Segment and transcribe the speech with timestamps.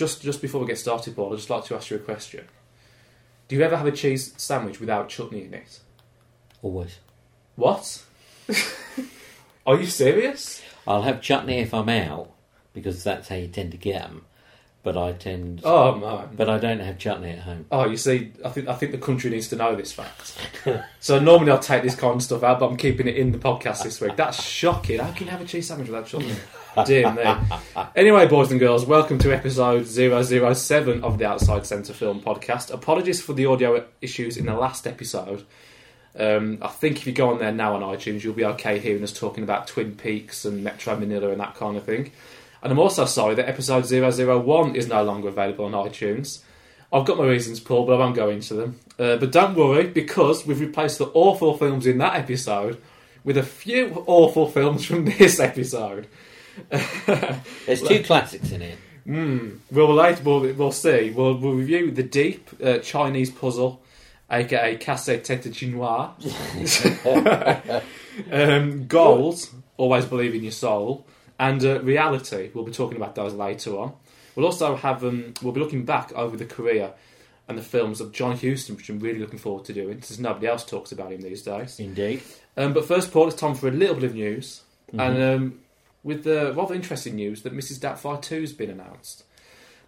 [0.00, 2.46] just just before we get started, Paul, I'd just like to ask you a question.
[3.48, 5.80] Do you ever have a cheese sandwich without chutney in it?
[6.62, 6.98] Always.
[7.54, 8.02] What?
[9.66, 10.62] Are you serious?
[10.88, 12.30] I'll have chutney if I'm out
[12.72, 14.24] because that's how you tend to get them.
[14.82, 16.30] But I tend, Oh man.
[16.34, 17.66] but I don't have chutney at home.
[17.70, 20.38] Oh, you see, I think I think the country needs to know this fact.
[21.00, 23.38] so normally I'll take this kind of stuff out, but I'm keeping it in the
[23.38, 24.16] podcast this week.
[24.16, 25.00] That's shocking.
[25.00, 26.34] How can you have a cheese sandwich without chutney?
[26.86, 27.22] Dear me.
[27.96, 32.72] Anyway, boys and girls, welcome to episode 007 of the Outside Centre Film Podcast.
[32.72, 35.44] Apologies for the audio issues in the last episode.
[36.18, 39.02] Um, I think if you go on there now on iTunes, you'll be okay hearing
[39.02, 42.12] us talking about Twin Peaks and Metro Manila and that kind of thing.
[42.62, 46.42] And I'm also sorry that episode 001 is no longer available on iTunes.
[46.92, 48.80] I've got my reasons, Paul, but I won't go into them.
[48.98, 52.80] Uh, but don't worry, because we've replaced the awful films in that episode
[53.24, 56.06] with a few awful films from this episode.
[57.66, 58.78] There's two classics in it.
[59.06, 59.58] Mm.
[59.70, 61.10] We'll, later, we'll, we'll see.
[61.10, 63.82] We'll, we'll review The Deep uh, Chinese Puzzle,
[64.30, 66.10] aka Casse Tete Chinois.
[68.32, 71.06] um, Gold, Always Believe in Your Soul,
[71.38, 72.50] and uh, Reality.
[72.54, 73.94] We'll be talking about those later on.
[74.36, 76.92] We'll also have, um, we'll be looking back over the career
[77.48, 80.46] and the films of John Huston, which I'm really looking forward to doing, because nobody
[80.46, 81.80] else talks about him these days.
[81.80, 82.22] Indeed.
[82.56, 84.62] Um, but first, Paul, it's time for a little bit of news.
[84.92, 85.60] And um,
[86.02, 87.78] with the rather interesting news that Mrs.
[87.78, 89.24] Doubtfire 2 has been announced.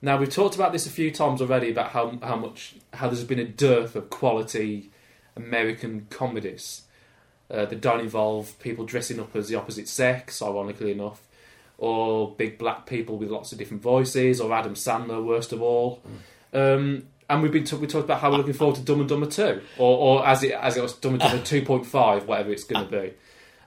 [0.00, 3.24] Now, we've talked about this a few times already about how, how much how there's
[3.24, 4.90] been a dearth of quality
[5.36, 6.82] American comedies
[7.50, 11.22] uh, that don't involve people dressing up as the opposite sex, ironically enough,
[11.78, 16.02] or big black people with lots of different voices, or Adam Sandler, worst of all.
[16.52, 19.08] Um, and we've been t- we talked about how we're looking forward to Dumb and
[19.08, 22.26] Dumber Two, or, or as it as it was Dumb and Dumber Two point five,
[22.26, 23.14] whatever it's going to be.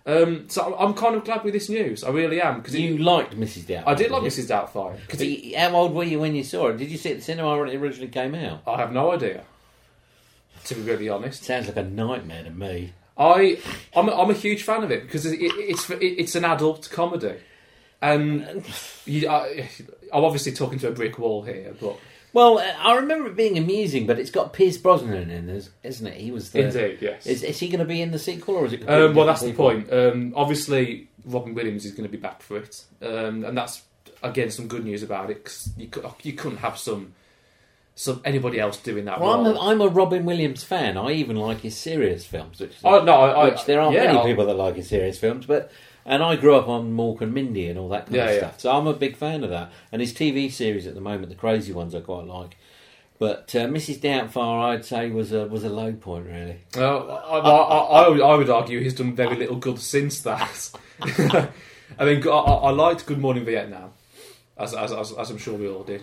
[0.08, 2.03] Um, so I'm- kind of glad with this news.
[2.03, 3.64] I really am because You liked Mrs.
[3.64, 3.84] Doubtfire.
[3.88, 4.22] I did like?
[4.22, 4.47] Mrs.
[4.50, 4.97] Doubtfire.
[5.08, 6.78] 'cause it- How old were you when you saw it?
[6.78, 8.62] Did you see it at the cinema when it originally came out?
[8.68, 9.44] I have no idea.
[10.66, 12.94] To be really honest, Sounds like a nightmare to me.
[13.18, 13.57] I
[13.96, 16.90] I'm a, I'm a huge fan of it because it, it's it, it's an adult
[16.91, 17.35] comedy,
[18.02, 18.63] and
[19.06, 19.69] you, I,
[20.12, 21.97] I'm obviously talking to a brick wall here, but
[22.35, 26.16] Well, I remember it being amusing, but it's got Pierce Brosnan in it, isn't it?
[26.16, 26.66] He was the.
[26.66, 27.25] indeed, yes.
[27.25, 28.90] Is, is he going to be in the sequel, or is it?
[28.90, 29.91] Um, well, that's the point.
[29.91, 33.84] Um, obviously, Robin Williams is going to be back for it, um, and that's
[34.22, 35.90] again some good news about it because you,
[36.23, 37.13] you couldn't have some
[37.96, 39.22] some anybody else doing that.
[39.22, 40.97] Well, I'm a, I'm a Robin Williams fan.
[40.97, 44.12] I even like his serious films, which, Oh, no, I, I, which there aren't yeah,
[44.12, 45.46] many people that like his serious films.
[45.46, 45.72] But
[46.05, 48.38] and I grew up on Mork and Mindy and all that kind Yeah, of yeah.
[48.39, 49.71] stuff, so I'm a big fan of that.
[49.91, 52.57] And his TV series at the moment, the crazy ones, I quite like.
[53.17, 53.99] But uh, Mrs.
[53.99, 56.57] Doubtfire, I'd say, was a was a low point, really.
[56.75, 60.69] Well, I, I, I, I would, argue he's done very little good since that.
[61.01, 63.91] I mean, I, I I liked Good Morning Vietnam,
[64.57, 66.01] as, as, as, as I'm sure we all did.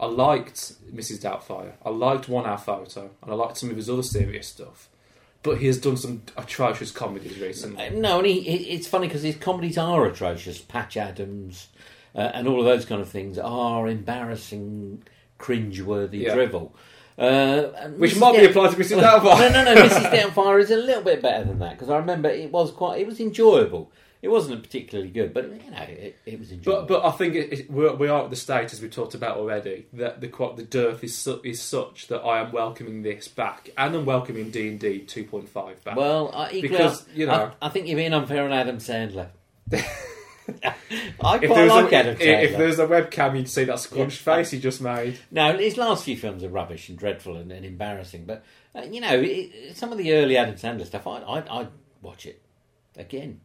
[0.00, 1.20] I liked Mrs.
[1.20, 1.72] Doubtfire.
[1.84, 4.88] I liked One Hour Photo, and I liked some of his other serious stuff.
[5.42, 7.86] But he has done some atrocious comedies recently.
[7.86, 8.40] Uh, No, and he,
[8.70, 10.58] it's funny because his comedies are atrocious.
[10.58, 11.68] Patch Adams
[12.14, 15.02] uh, and all of those kind of things are embarrassing,
[15.38, 16.34] cringe-worthy Yeah.
[16.34, 16.74] drivel.
[17.16, 18.20] Uh, Which Mrs.
[18.20, 19.00] might be applied to Mrs.
[19.00, 19.52] Downfire.
[19.52, 19.82] No, no, no.
[19.82, 20.12] Mrs.
[20.12, 23.00] Doubtfire is a little bit better than that because I remember it was quite.
[23.00, 23.90] It was enjoyable.
[24.20, 26.86] It wasn't particularly good, but you know, it, it was enjoyable.
[26.86, 29.14] But but I think it, it, we're, we are at the state as we talked
[29.14, 33.28] about already that the the dearth is su- is such that I am welcoming this
[33.28, 35.96] back and I'm welcoming D and D two point five back.
[35.96, 39.28] well, I, equally, because, you know- I, I think you're being unfair on Adam Sandler.
[39.72, 42.42] I if quite there's like a, Adam Sandler.
[42.42, 45.18] if there's a webcam, you'd see that scrunched face he just made.
[45.30, 48.24] No, his last few films are rubbish and dreadful and, and embarrassing.
[48.24, 51.68] But uh, you know, it, some of the early Adam Sandler stuff, I, I, I'd
[52.02, 52.40] watch it
[52.96, 53.40] again.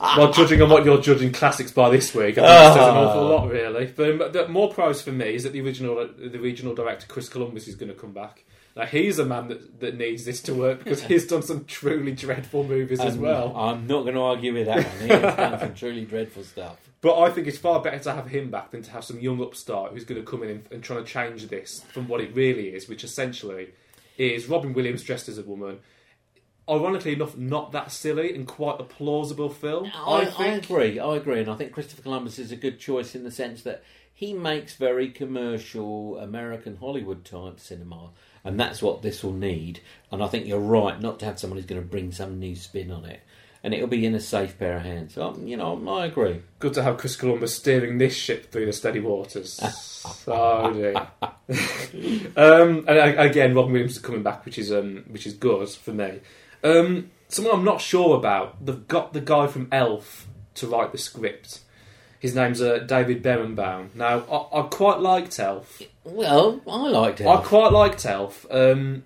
[0.00, 2.94] Well, judging on what you're judging classics by this week, I think it says an
[2.96, 3.08] Ah.
[3.08, 3.86] awful lot, really.
[3.86, 7.28] But um, the more pros for me is that the original the regional director Chris
[7.28, 8.44] Columbus is going to come back.
[8.76, 12.12] Now he's a man that, that needs this to work because he's done some truly
[12.12, 13.56] dreadful movies as well.
[13.56, 15.00] I'm not going to argue with that one.
[15.00, 16.76] He has done some truly dreadful stuff.
[17.00, 19.40] But I think it's far better to have him back than to have some young
[19.42, 22.34] upstart who's going to come in and, and trying to change this from what it
[22.34, 23.68] really is, which essentially
[24.16, 25.78] is Robin Williams dressed as a woman.
[26.68, 29.90] Ironically enough, not that silly and quite a plausible film.
[29.94, 30.64] I, I, think.
[30.64, 30.98] agree.
[30.98, 33.82] I agree, and I think Christopher Columbus is a good choice in the sense that
[34.18, 38.10] he makes very commercial American Hollywood type cinema,
[38.42, 39.80] and that's what this will need.
[40.10, 42.56] And I think you're right not to have someone who's going to bring some new
[42.56, 43.20] spin on it,
[43.62, 45.14] and it'll be in a safe pair of hands.
[45.14, 46.42] So, um, you know, I agree.
[46.58, 49.60] Good to have Chris Columbus steering this ship through the steady waters.
[50.72, 50.96] dear.
[52.36, 55.92] um, and again, Robin Williams is coming back, which is um, which is good for
[55.92, 56.18] me.
[56.62, 58.64] Um, someone I'm not sure about.
[58.64, 61.60] They've got the guy from Elf to write the script.
[62.20, 63.94] His name's uh, David Berenbaum.
[63.94, 65.80] Now, I, I quite liked Elf.
[66.04, 67.26] Well, I liked it.
[67.26, 69.04] I quite liked Elf, um,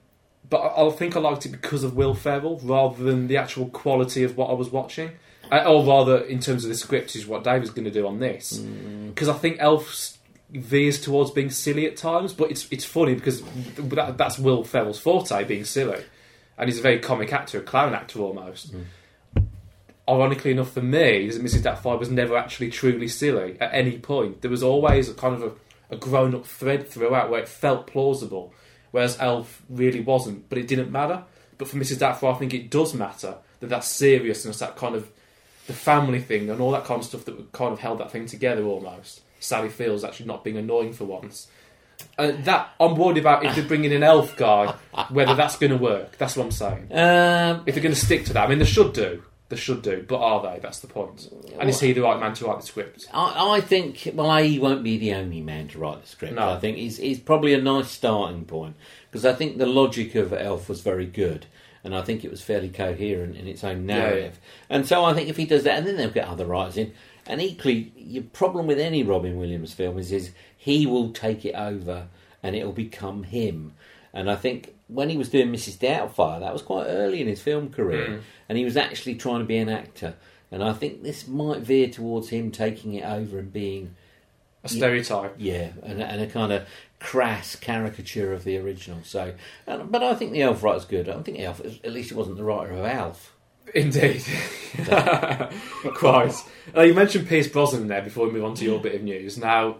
[0.48, 3.66] but I, I think I liked it because of Will Ferrell rather than the actual
[3.66, 5.12] quality of what I was watching.
[5.50, 8.18] Uh, or rather, in terms of the script, is what David's going to do on
[8.20, 8.56] this.
[9.08, 10.16] Because I think Elf
[10.50, 13.42] veers towards being silly at times, but it's it's funny because
[13.76, 16.02] that, that's Will Ferrell's forte, being silly.
[16.58, 18.72] And he's a very comic actor, a clown actor almost.
[18.74, 18.84] Mm.
[20.08, 21.62] Ironically enough, for me, Mrs.
[21.62, 24.42] Doubtfire was never actually truly silly at any point.
[24.42, 27.86] There was always a kind of a, a grown up thread throughout where it felt
[27.86, 28.52] plausible,
[28.90, 31.24] whereas Elf really wasn't, but it didn't matter.
[31.56, 31.98] But for Mrs.
[31.98, 35.08] Doubtfire, I think it does matter that that seriousness, that kind of
[35.68, 38.26] the family thing, and all that kind of stuff that kind of held that thing
[38.26, 39.22] together almost.
[39.38, 41.48] Sally feels actually not being annoying for once.
[42.18, 44.74] Uh, that I'm worried about if they're bringing an elf guy,
[45.10, 46.18] whether that's going to work.
[46.18, 46.88] That's what I'm saying.
[46.92, 49.22] Um, If they're going to stick to that, I mean, they should do.
[49.48, 50.60] They should do, but are they?
[50.60, 51.30] That's the point.
[51.58, 53.06] And is he the right man to write the script?
[53.12, 56.34] I, I think, well, he won't be the only man to write the script.
[56.34, 56.52] No.
[56.52, 58.76] I think he's, he's probably a nice starting point
[59.10, 61.44] because I think the logic of Elf was very good.
[61.84, 64.38] And I think it was fairly coherent in its own Yeah, narrative.
[64.70, 66.94] And so I think if he does that, and then they'll get other writers in.
[67.26, 70.30] And equally, your problem with any Robin Williams film is, is
[70.62, 72.06] he will take it over
[72.40, 73.72] and it'll become him.
[74.14, 75.76] And I think when he was doing Mrs.
[75.78, 78.20] Doubtfire, that was quite early in his film career, Mm.
[78.48, 80.14] and he was actually trying to be an actor.
[80.52, 83.96] And I think this might veer towards him taking it over and being,
[84.62, 85.34] A stereotype.
[85.38, 86.66] yeah, and, and a kind of
[87.00, 88.98] crass caricature of the original.
[89.02, 89.32] So,
[89.66, 91.08] and, but I think the Elf writer's good.
[91.08, 93.32] I don't think the Elf, at least it wasn't the writer of Alf.
[93.74, 94.22] Indeed.
[95.94, 96.34] Quite.
[96.76, 99.38] Uh, you mentioned Pierce Brosnan there before we move on to your bit of news.
[99.38, 99.78] Now,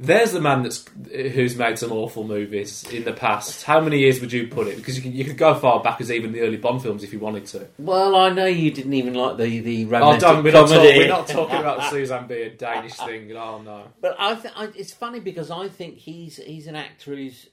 [0.00, 3.62] there's the man that's who's made some awful movies in the past.
[3.62, 4.76] How many years would you put it?
[4.76, 7.12] Because you, can, you could go far back as even the early Bond films if
[7.12, 7.68] you wanted to.
[7.78, 10.82] Well, I know you didn't even like the the Oh, romantic don't, we're, not talk,
[10.82, 13.30] we're not talking about the Susanne Bier Danish thing.
[13.36, 13.84] Oh, no.
[14.00, 17.48] But I, th- I it's funny because I think he's he's an actor who's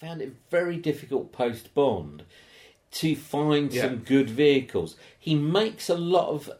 [0.00, 2.24] found it very difficult post Bond
[2.92, 3.82] to find Yeah.
[3.82, 4.96] some good vehicles.
[5.18, 6.50] He makes a lot of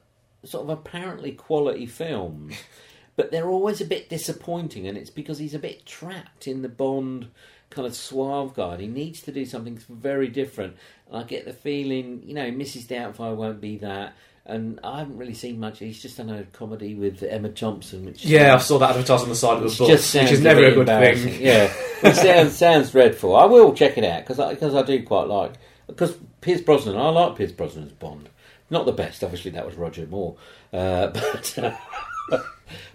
[0.45, 2.55] sort of apparently quality films,
[3.17, 6.69] but they're always a bit disappointing, and it's because he's a bit trapped in the
[6.69, 7.29] Bond
[7.71, 8.81] kind of suave guide.
[8.81, 10.77] He needs to do something very different,
[11.09, 12.87] and I get the feeling, you know, Mrs.
[12.87, 14.15] Doubtfire won't be that.
[14.45, 15.79] And I haven't really seen much.
[15.79, 19.29] He's just done a comedy with Emma Thompson, which Yeah, I saw that advertised on
[19.29, 21.41] the side of the book, just which is never a good thing.
[21.41, 21.73] Yeah,
[22.03, 23.37] it sounds sounds dreadful.
[23.37, 25.53] I will check it out because I, because I do quite like
[25.87, 26.97] because Pierce Brosnan.
[26.97, 28.29] I like Pierce Brosnan as Bond.
[28.69, 29.53] Not the best, obviously.
[29.53, 30.35] That was Roger Moore,
[30.73, 31.59] uh, but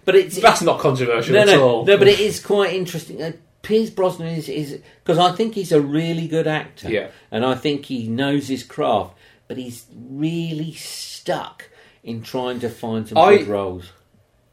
[0.04, 1.84] but it's That's not controversial no at no all.
[1.84, 1.96] no.
[1.98, 3.22] But it is quite interesting.
[3.22, 3.32] Uh,
[3.62, 6.90] Pierce Brosnan is is because I think he's a really good actor.
[6.90, 7.08] Yeah.
[7.30, 9.14] and I think he knows his craft,
[9.48, 11.68] but he's really stuck
[12.04, 13.92] in trying to find some I- good roles.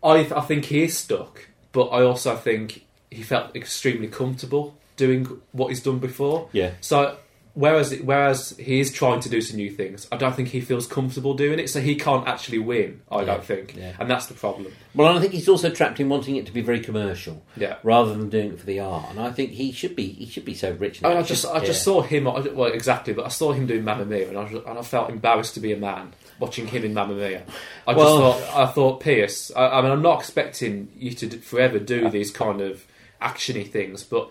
[0.04, 5.26] I, I think he is stuck, but I also think he felt extremely comfortable doing
[5.52, 6.48] what he's done before.
[6.52, 6.72] Yeah.
[6.82, 7.18] So
[7.56, 10.86] whereas whereas he is trying to do some new things, I don't think he feels
[10.86, 11.70] comfortable doing it.
[11.70, 13.02] So he can't actually win.
[13.12, 13.26] I Yeah.
[13.26, 13.94] don't think, Yeah.
[14.00, 14.72] and that's the problem.
[14.94, 17.42] Well, and I think he's also trapped in wanting it to be very commercial.
[17.58, 17.78] Yeah.
[17.84, 19.06] rather than doing it for the art.
[19.10, 21.04] And I think he should be he should be so rich.
[21.04, 21.94] I, I just I just yeah.
[21.94, 22.26] saw him.
[22.26, 25.54] Well, exactly, but I saw him doing Mamma Mia, and I, and I felt embarrassed
[25.56, 27.44] to be a man watching him in Mamma Mia.
[27.88, 29.52] I just Well- thought I thought Pierce.
[29.56, 32.86] I, I mean, I'm not expecting you to forever do these kind of
[33.22, 34.30] actiony things, but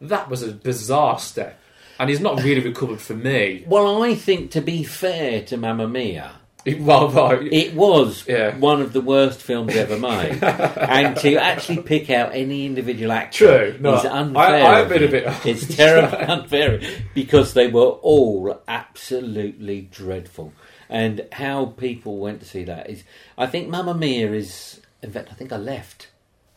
[0.00, 1.58] that was a bizarre step,
[1.98, 3.64] and he's not really recovered for me.
[3.66, 6.32] Well, I think to be fair to Mamma Mia,
[6.80, 7.46] Well, right.
[7.52, 8.56] it was Yeah.
[8.58, 13.70] one of the worst films ever made, and to actually pick out any individual actor
[13.70, 13.78] True.
[13.80, 14.42] No, is unfair.
[14.66, 16.80] I have been a bit- It's terribly unfair
[17.14, 20.52] because they were all absolutely dreadful,
[20.88, 23.04] and how people went to see that is.
[23.38, 24.80] I think Mamma Mia is.
[25.02, 26.08] In fact, I think I left.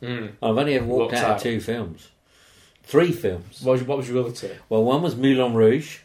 [0.01, 0.29] Mm.
[0.41, 1.35] I've only ever walked Walked out, out.
[1.37, 2.09] of two films,
[2.89, 3.61] three films.
[3.61, 4.55] What was, what was your other two?
[4.69, 5.99] Well, one was Moulin Rouge,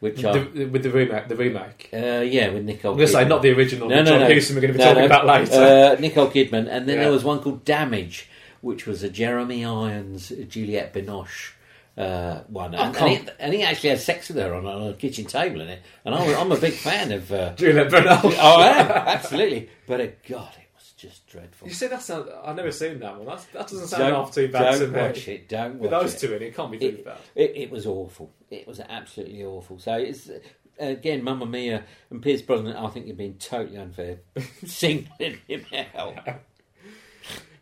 [0.00, 1.28] which I The, with the remake.
[1.28, 1.90] The remake.
[1.92, 2.92] uh, yeah with Nicole.
[2.92, 3.28] I'm going to say Kidman.
[3.28, 3.88] not the original.
[3.88, 4.26] No, no, John no.
[4.28, 5.06] We're going to be No, talking no.
[5.06, 5.96] about later.
[5.96, 7.02] Uh, Nicole Kidman, and then Yeah.
[7.04, 8.28] there was one called Damage,
[8.60, 11.52] which was a Jeremy Irons, Juliette Binoche
[11.98, 14.92] uh, one, and, and, he, and he actually had sex with her on, on a
[14.94, 15.82] kitchen table in it.
[16.04, 17.32] And I'm, I'm a big fan of.
[17.32, 18.36] Uh, Juliette Binoche.
[18.38, 20.65] oh, I am absolutely, but uh, God, it was
[20.96, 21.68] just dreadful.
[21.68, 23.26] You see, that's not, I've never seen that one.
[23.26, 25.00] That's, that doesn't sound half too bad to don't me.
[25.00, 25.48] watch it.
[25.48, 26.18] Don't watch With those it.
[26.26, 27.18] two in it, can't be too It- bad.
[27.34, 28.32] It, it was awful.
[28.50, 29.78] It was absolutely awful.
[29.78, 30.30] So it's
[30.78, 32.76] again, Mamma Mia and Pierce Brosnan.
[32.76, 34.18] I think you're being totally unfair,
[34.66, 36.18] singling him out.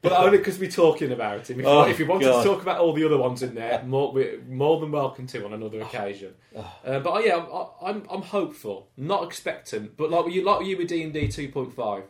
[0.02, 1.60] But only because we're talking about him.
[1.60, 2.42] If, Oh, if you wanted God.
[2.42, 5.44] to talk about all the other ones in there, more, we're more than welcome to
[5.46, 6.34] on another occasion.
[6.54, 6.72] Oh.
[6.84, 10.76] Uh, but uh, yeah, I'm, I'm I'm hopeful, not expectant, but like you like you
[10.76, 12.02] with D and D 2.5.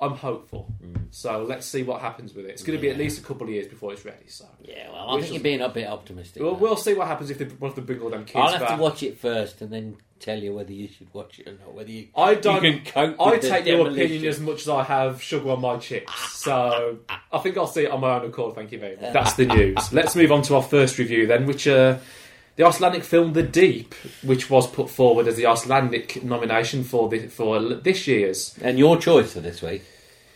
[0.00, 0.72] I'm hopeful.
[1.10, 2.50] So let's see what happens with it.
[2.50, 4.26] It's going to be at least a couple of years before it's ready.
[4.28, 6.42] So Yeah, well, I Which think you're being a bit optimistic.
[6.42, 8.60] we'll, we'll see what happens if they want to bring all them kids I'll have
[8.60, 8.76] back.
[8.76, 11.74] to watch it first and then tell you whether you should watch it or not.
[11.74, 12.62] Whether you, I don't.
[12.62, 16.12] you I take your opinion as much as I have sugar on my chips.
[16.42, 16.98] So
[17.32, 18.54] I think I'll see it on my own accord.
[18.54, 19.12] Thank you very much.
[19.12, 19.92] That's the news.
[19.92, 21.98] Let's move on to our first review then, which uh,
[22.58, 27.28] the Icelandic film The Deep, which was put forward as the Icelandic nomination for the,
[27.28, 29.84] for this year's And your choice for this week,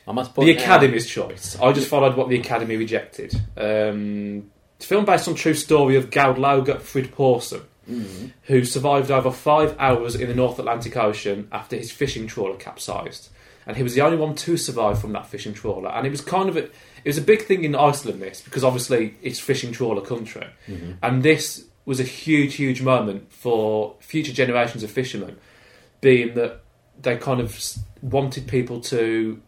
[0.06, 1.58] I must point the out- Academy's choice.
[1.60, 3.34] I just followed what the Academy rejected.
[3.56, 7.62] Um, it's a film based on true story of Gudlaugur Fridthorsson,
[8.44, 13.30] who survived over five hours in the North Atlantic Ocean after his fishing trawler capsized.
[13.66, 15.90] And he was the only one to survive from that fishing trawler.
[15.90, 18.22] And it was kind of a, it was a big thing in Iceland.
[18.22, 20.46] This because obviously it's fishing trawler country,
[21.02, 25.36] and this was a huge, huge moment for future generations of fishermen,
[26.00, 26.60] being that
[27.00, 27.58] they kind of
[28.00, 29.40] wanted people to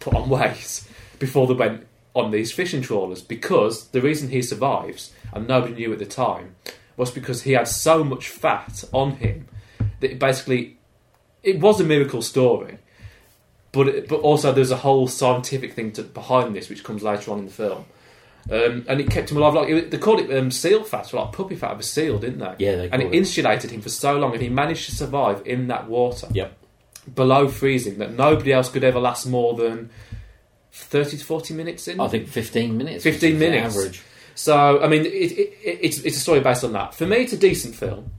[0.00, 0.84] put on weight
[1.18, 5.92] before they went on these fishing trawlers because the reason he survives and nobody knew
[5.92, 6.54] at the time
[6.96, 9.48] was because he had so much fat on him
[10.00, 10.76] that it basically
[11.42, 12.78] it was a miracle story
[13.72, 17.32] but it, but also there's a whole scientific thing to, behind this which comes later
[17.32, 17.84] on in the film
[18.50, 21.20] um, and it kept him alive like it, they called it um, seal fat or
[21.24, 23.14] like puppy fat of a seal didn't they Yeah, they and it it.
[23.14, 26.56] insulated him for so long and he managed to survive in that water Yep.
[27.14, 29.90] below freezing that nobody else could ever last more than
[30.72, 32.00] 30 to 40 minutes in.
[32.00, 33.04] I think 15 minutes.
[33.04, 33.76] 15 is the minutes.
[33.76, 34.02] average.
[34.34, 36.94] So, I mean, it, it, it, it's, it's a story based on that.
[36.94, 38.10] For me, it's a decent film.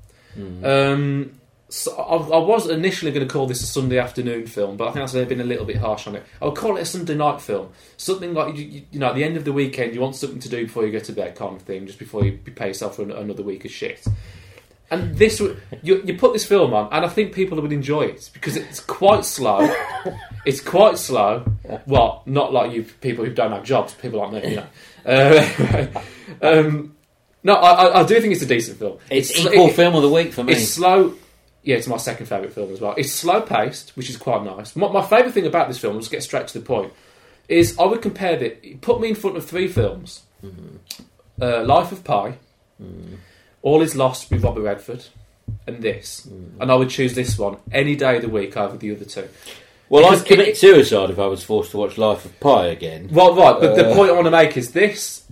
[0.63, 1.31] Um,
[1.69, 4.91] so I, I was initially going to call this a Sunday afternoon film, but I
[4.91, 6.23] think I've been a little bit harsh on it.
[6.41, 7.71] I would call it a Sunday night film.
[7.97, 10.49] Something like, you, you, know, at the end of the weekend, you want something to
[10.49, 13.01] do before you go to bed, kind of thing, just before you pay yourself for
[13.01, 14.05] an, another week of shit.
[14.91, 15.39] And this,
[15.81, 18.79] you, you put this film on, and I think people would enjoy it because it's
[18.79, 19.67] quite slow.
[20.45, 21.51] it's quite slow.
[21.87, 24.67] Well, not like you people who don't have jobs, people like me, you know.
[25.03, 26.01] Uh,
[26.43, 26.95] um,
[27.43, 28.99] no, I, I- do think it's a decent film.
[29.09, 30.53] It's, sl- equal it- film of the week for me.
[30.53, 31.15] It's slow.
[31.65, 32.93] Yeah, it's my second favourite film as well.
[32.95, 34.75] It's slow paced, which is quite nice.
[34.75, 36.93] My, my favourite thing about this film, let's get straight to the point,
[37.49, 38.79] is I would compare it.
[38.81, 40.21] Put me in front of three films:
[41.41, 42.37] uh, Life of Pi,
[43.61, 45.05] All Is Lost with Robert Redford,
[45.67, 46.25] and this.
[46.59, 49.27] And I would choose this one any day of the week over the other two.
[49.89, 52.67] well, because I'd commit it- suicide if I was forced to watch Life of Pi
[52.67, 53.09] again.
[53.11, 53.95] Well, right, but the Uh.
[53.95, 55.23] point I want to make is this: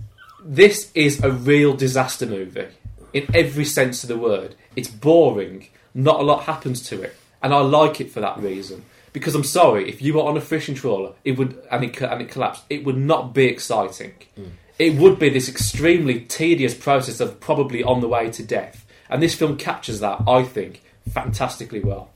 [0.44, 2.66] this is a real disaster movie
[3.12, 4.56] in every sense of the word.
[4.74, 5.68] It's boring.
[5.94, 8.84] Not a lot happens to it, and I like it for that reason.
[9.12, 12.20] Because I'm sorry, if you were on a fishing trawler, it would and it and
[12.20, 14.14] it collapsed, it would not be exciting.
[14.38, 14.50] Mm.
[14.76, 18.84] It would be this extremely tedious process of probably on the way to death.
[19.08, 22.10] And this film captures that, I think, fantastically well.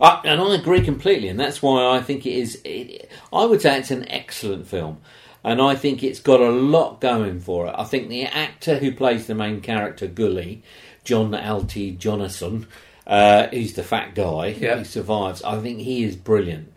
[0.00, 2.60] I, and I agree completely, and that's why I think it is.
[2.64, 5.00] It, I would say it's an excellent film,
[5.42, 7.74] and I think it's got a lot going for it.
[7.78, 10.62] I think the actor who plays the main character, Gully,
[11.04, 12.66] John Alty Jonasson,
[13.06, 14.48] uh, he's the fat guy.
[14.48, 14.78] Yeah.
[14.78, 15.42] He survives.
[15.42, 16.72] I think he is brilliant.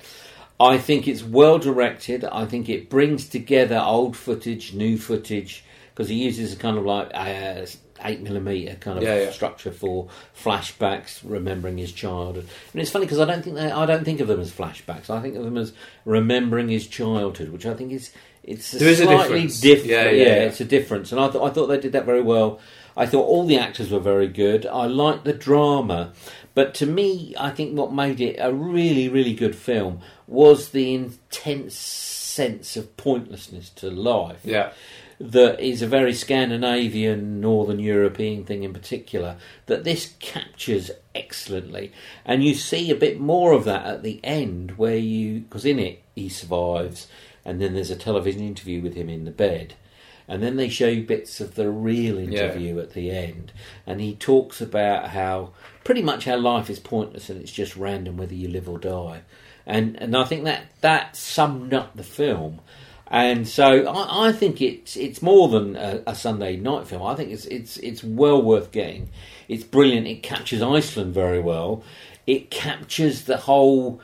[0.60, 2.25] I think it's well directed.
[2.25, 6.84] I think it brings together old footage, new footage, because he uses a kind of
[6.86, 7.65] like uh,
[8.03, 9.31] eight millimeter kind of Yeah, yeah.
[9.31, 12.48] structure for flashbacks, remembering his childhood.
[12.74, 15.10] And it's funny because I don't think they, I don't think of them as flashbacks.
[15.12, 15.74] I think of them as
[16.05, 18.12] remembering his childhood, which I think is
[18.43, 19.60] it's a There is a slightly difference.
[19.60, 19.89] different.
[19.91, 20.34] Yeah, Yeah, yeah, yeah.
[20.46, 22.60] it's a difference, and I thought I thought they did that very well.
[22.98, 24.66] I thought all the actors were very good.
[24.66, 26.13] I liked the drama,
[26.56, 30.94] but to me, I think what made it a really, really good film was the
[30.96, 34.72] intense sense of pointlessness to life Yeah.
[35.20, 39.38] that is a very Scandinavian, Northern European thing in particular,
[39.68, 41.92] that this captures excellently.
[42.25, 45.80] And you see a bit more of that at the end, where you, because in
[45.80, 47.08] it he survives,
[47.46, 49.75] and then there's a television interview with him in the bed.
[50.27, 53.53] And then they show you bits of the real interview at the end.
[53.86, 55.51] And he talks about how
[55.86, 59.22] pretty much how life is pointless and it's just random whether you live or die.
[59.65, 62.60] And and I think that that summed up the film.
[63.10, 67.03] And so I, I think it's it's more than a, a Sunday night film.
[67.03, 69.10] I think it's it's it's well worth getting.
[69.48, 70.07] It's brilliant.
[70.07, 71.84] It captures Iceland very well.
[72.25, 74.01] It captures the whole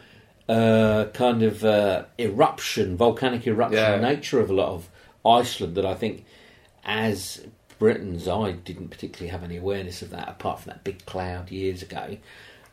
[0.48, 4.00] uh, kind of uh, eruption, volcanic eruption Yeah.
[4.00, 4.90] nature of a lot of
[5.26, 6.26] Iceland that I think,
[6.86, 7.46] as
[7.80, 11.82] Britons, I didn't particularly have any awareness of that apart from that big cloud years
[11.82, 12.18] ago.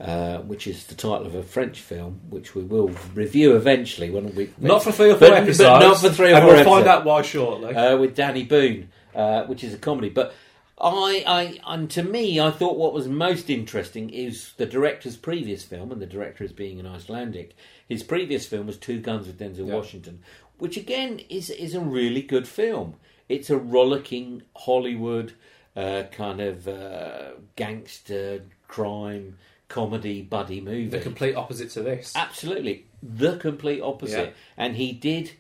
[0.01, 4.35] Uh, which is the title of a French film, which we will review eventually when
[4.35, 5.85] we Not for three or four but- but episodes.
[5.85, 7.75] not for three or and four we'll find out why shortly.
[7.75, 10.09] uh, with Dany Boon, uh, which is a comedy.
[10.09, 10.33] But
[10.81, 15.65] I, I, and to me, I thought what was most interesting is the director's previous
[15.65, 17.55] film, and the director is being an Icelandic.
[17.87, 19.75] His previous film was Two Guns with Denzel Yeah.
[19.75, 20.21] Washington,
[20.61, 22.95] which again is is a really good film.
[23.29, 25.35] It's a rollicking Hollywood
[25.77, 29.39] uh, kind of uh, gangster crime
[29.69, 30.89] comedy buddy movie.
[30.89, 32.13] The complete opposite to this.
[32.17, 34.27] Absolutely, the complete opposite.
[34.29, 34.33] Yeah.
[34.57, 35.33] And he did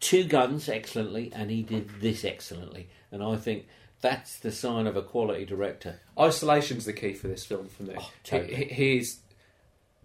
[0.00, 2.88] Two Guns excellently, and he did this excellently.
[3.10, 3.66] And I think
[4.00, 6.00] that's the sign of a quality director.
[6.18, 7.94] Isolation's the key for this film for me.
[7.98, 8.54] Oh, totally.
[8.54, 9.04] he, he-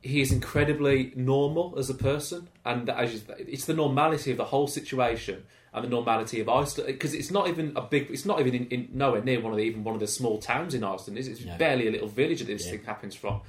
[0.02, 4.38] he's he is incredibly normal as a person, and as you, it's the normality of
[4.38, 5.44] the whole situation
[5.74, 8.68] and the normality of Iceland because it's not even a big, it's not even in,
[8.68, 11.18] in nowhere near one of the, even one of the small towns in Iceland.
[11.18, 11.32] Is it?
[11.32, 11.58] It's No.
[11.58, 12.72] barely a little village that this Yeah.
[12.74, 13.42] thing happens from.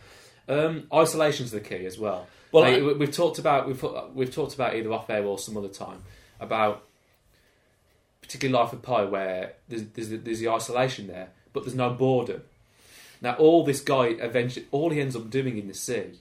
[0.49, 2.27] Um, isolation's the key as well.
[2.53, 3.83] Well, Like, I- we- we've talked about we've
[4.15, 6.03] we've talked about either off air or some other time
[6.41, 6.85] about
[8.21, 12.43] particularly Life of Pi, where there's, there's, there's the isolation there, but there's no boredom.
[13.21, 16.21] Now, all this guy eventually, all he ends up doing in the sea,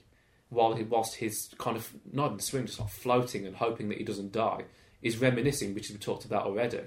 [0.52, 3.88] while he whilst he's kind of not in the swim, just like floating and hoping
[3.88, 4.64] that he doesn't die,
[5.00, 6.80] is reminiscing, which we talked about already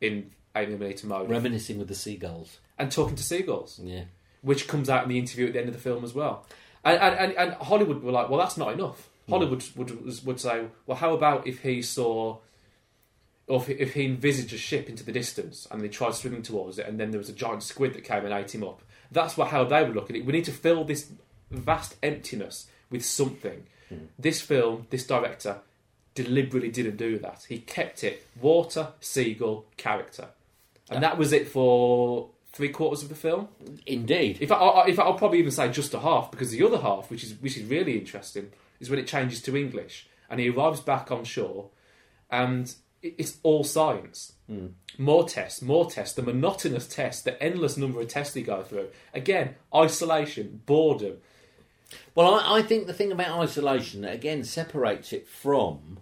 [0.00, 2.58] in Alien Millimeter Mode, Reminiscing with the seagulls.
[2.78, 4.04] and talking to seagulls, Yeah.
[4.42, 6.46] which comes out in the interview at the end of the film as well.
[6.84, 9.08] And and, and, Hollywood were like, well, that's not enough.
[9.26, 9.32] Hmm.
[9.32, 12.38] Hollywood would, would would say, well, how about if he saw
[13.46, 16.78] or if, if he envisaged a ship into the distance and they tried swimming towards
[16.78, 18.82] it, and then there was a giant squid that came and ate him up.
[19.10, 20.24] That's what how they would look at it.
[20.24, 21.10] We need to fill this
[21.50, 23.60] vast emptiness with something.
[24.18, 25.58] This film, this director,
[26.14, 27.44] deliberately didn't do that.
[27.48, 30.28] He kept it water, seagull, character,
[30.90, 33.48] and that was it for three quarters of the film.
[33.86, 34.38] Indeed.
[34.40, 36.62] In fact, I, I- in fact, I'll probably even say just a half because the
[36.64, 40.40] other half, which is which is really interesting, is when it changes to English and
[40.40, 41.68] he arrives back on shore,
[42.30, 44.32] and it's all science.
[44.48, 44.68] Hmm.
[44.98, 48.88] More tests, more tests, the monotonous tests, the endless number of tests they go through.
[49.12, 51.18] Again, isolation, boredom.
[52.14, 55.98] Well, I, I think the thing about isolation that again separates it from,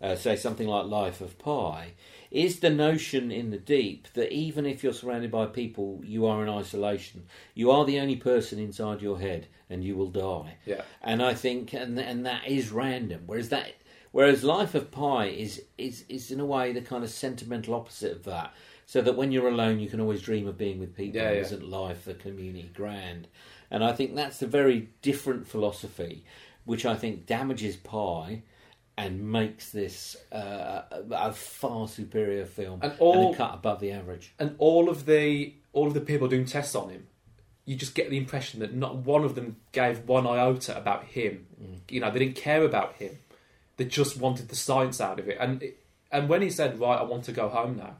[0.00, 1.92] uh, say, something like Life of Pi,
[2.30, 6.42] is the notion in the deep that even if you're surrounded by people, you are
[6.42, 7.24] in isolation.
[7.54, 10.56] You are the only person inside your head, and you will die.
[10.64, 10.82] Yeah.
[11.02, 13.24] And I think, and and that is random.
[13.26, 13.74] Whereas that,
[14.12, 18.12] whereas Life of Pi is is is in a way the kind of sentimental opposite
[18.12, 18.54] of that.
[18.84, 21.20] So that when you're alone, you can always dream of being with people.
[21.20, 21.40] Yeah, yeah.
[21.40, 23.26] Isn't life, the community, grand?
[23.72, 26.24] And I think that's a very different philosophy,
[26.66, 28.42] which I think damages Pi
[28.98, 34.34] and makes this uh, a far superior film And all- a cut above the average.
[34.38, 37.06] and all of the all of the people doing tests on him,
[37.64, 41.46] you just get the impression that not one of them gave one iota about him.
[41.88, 43.16] You know, they didn't care about him.
[43.78, 45.38] They just wanted the science out of it.
[45.40, 45.64] And
[46.10, 47.96] and when he said, "Right, I want to go home now,"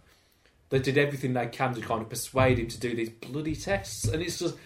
[0.69, 4.05] they did everything they can to kind of persuade him to do these bloody tests.
[4.07, 4.57] And it's just.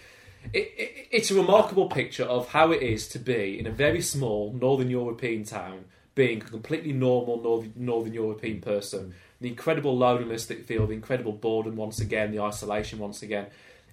[0.53, 4.03] It, it, it's a remarkable picture of how it is to be in a very
[4.03, 9.15] small Northern European town, being a completely normal Northern, Northern European person.
[9.41, 13.47] The incredible loneliness that you feel, the incredible boredom once again, the isolation once again.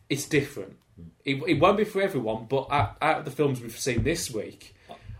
[0.09, 0.77] It's different.
[1.25, 4.31] It, it won't be for everyone, but out, out of the films we've seen this
[4.31, 4.75] week,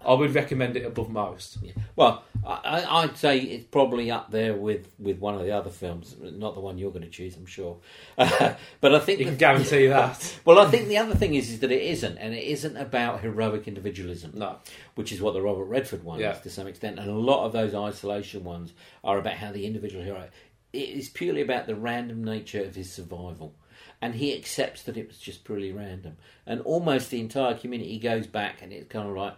[0.06, 1.58] I would recommend it above most.
[1.62, 1.72] Yeah.
[1.96, 6.16] Well, I, I'd say it's probably up there with, with one of the other films,
[6.22, 7.78] not the one you're going to choose, I'm sure.
[8.18, 8.58] but
[8.96, 10.40] I think You the- can guarantee that.
[10.46, 13.22] Well, I think the other thing is, is that it isn't, and it isn't about
[13.22, 14.32] heroic individualism.
[14.36, 14.58] No.
[14.96, 16.34] which is what the Robert Redford one Yeah.
[16.36, 19.66] is to some extent, and a lot of those isolation ones are about how the
[19.66, 20.28] individual hero.
[20.74, 23.54] It is purely about the random nature of his survival,
[24.02, 28.28] and he accepts that it was just purely random, and almost the entire community goes
[28.28, 29.36] back, and it's kind of like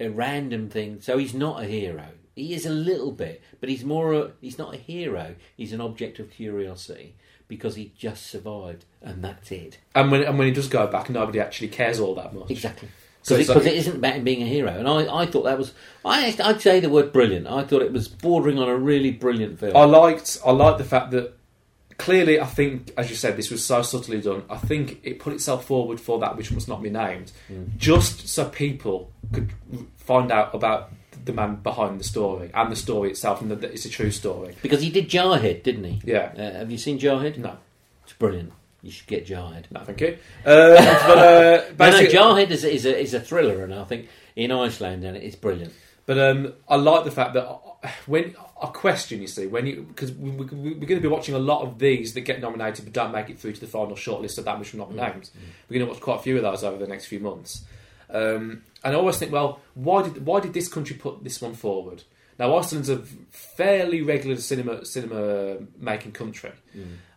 [0.00, 1.00] a random thing.
[1.00, 2.06] So he's not a hero.
[2.34, 4.12] He is a little bit, but he's more.
[4.14, 5.34] A, he's not a hero.
[5.56, 7.14] He's an object of curiosity
[7.48, 9.78] because he just survived, and that's it.
[9.94, 12.50] And when and when he does go back, nobody actually cares all that much.
[12.50, 12.88] Exactly.
[13.22, 15.42] So Because it, like- it isn't about him being a hero, and I, I thought
[15.42, 17.46] that was I I'd say the word brilliant.
[17.46, 19.76] I thought it was bordering on a really brilliant film.
[19.76, 21.34] I liked I liked the fact that
[22.04, 24.42] clearly I think as you said this was so subtly done.
[24.50, 27.32] I think it put itself forward for that which must not be named,
[27.76, 29.50] just so people could
[29.96, 30.90] find out about
[31.24, 34.54] the man behind the story and the story itself, and that it's a true story.
[34.62, 36.00] because he did Jarhead, didn't he?
[36.04, 36.32] Yeah.
[36.36, 37.36] Uh, have you seen Jarhead?
[37.36, 37.56] No,
[38.04, 38.52] It's brilliant.
[38.82, 39.64] You should get Jarhead.
[39.70, 40.16] no, thank you.
[40.46, 40.74] Uh,
[41.76, 44.08] but uh, No, no, Jarhead is, a- is a is a thriller, and I think
[44.36, 45.72] in Iceland, and it's brilliant.
[46.10, 49.82] But um, I like the fact that uh, when a question, you see, when you
[49.82, 52.84] because we, we, we're going to be watching a lot of these that get nominated
[52.84, 54.96] but don't make it through to the final shortlist of that which will not be
[54.96, 55.30] named.
[55.68, 57.62] We're going to watch quite a few of those over the next few months.
[58.12, 61.54] Um, and I always think, well, why did why did this country put this one
[61.54, 62.02] forward?
[62.40, 62.96] Now Iceland's a
[63.30, 66.50] fairly regular cinema cinema making country,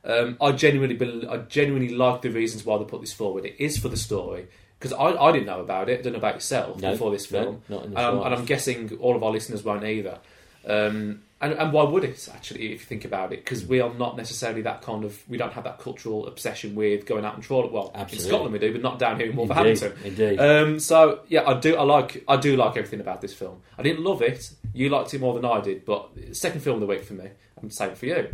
[0.03, 3.43] Um, I genuinely, I genuinely like the reasons why they put this forward.
[3.43, 4.49] It is for the story
[4.83, 5.99] because I, I didn't know about it.
[5.99, 8.35] I don't know about yourself No, before this no, film, not in the um, and.
[8.35, 10.19] I'm guessing all of our listeners won't either.
[10.67, 13.43] Um, and, and why would it actually, if you think about it?
[13.43, 15.21] Because we are not necessarily that kind of.
[15.29, 17.71] We don't have that cultural obsession with going out and trawling.
[17.71, 18.25] Well, Absolutely.
[18.25, 19.93] in Scotland we do, but not down here in Indeed, Wolverhampton.
[20.03, 20.39] indeed.
[20.39, 21.77] Um, so yeah, I do.
[21.77, 22.25] I like.
[22.27, 23.61] I do like everything about this film.
[23.77, 24.51] I didn't love it.
[24.73, 27.29] You liked it more than I did, but second film of the week for me.
[27.61, 28.27] I'm saying for you.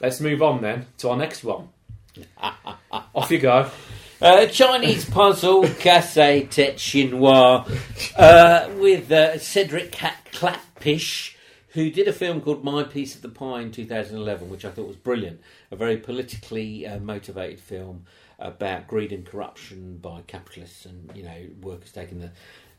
[0.00, 1.68] Let's move on then to our next one.
[3.14, 3.70] Off you go.
[4.24, 7.68] Uh, Chinese puzzle Casse Tete Chinois
[8.16, 11.34] uh, with uh, Cedric Cat- Klapisch,
[11.74, 14.86] who did a film called My Piece of the Pie in 2011, which I thought
[14.86, 15.42] was brilliant.
[15.70, 18.06] A very politically uh, motivated film
[18.38, 22.30] about greed and corruption by capitalists and you know workers taking the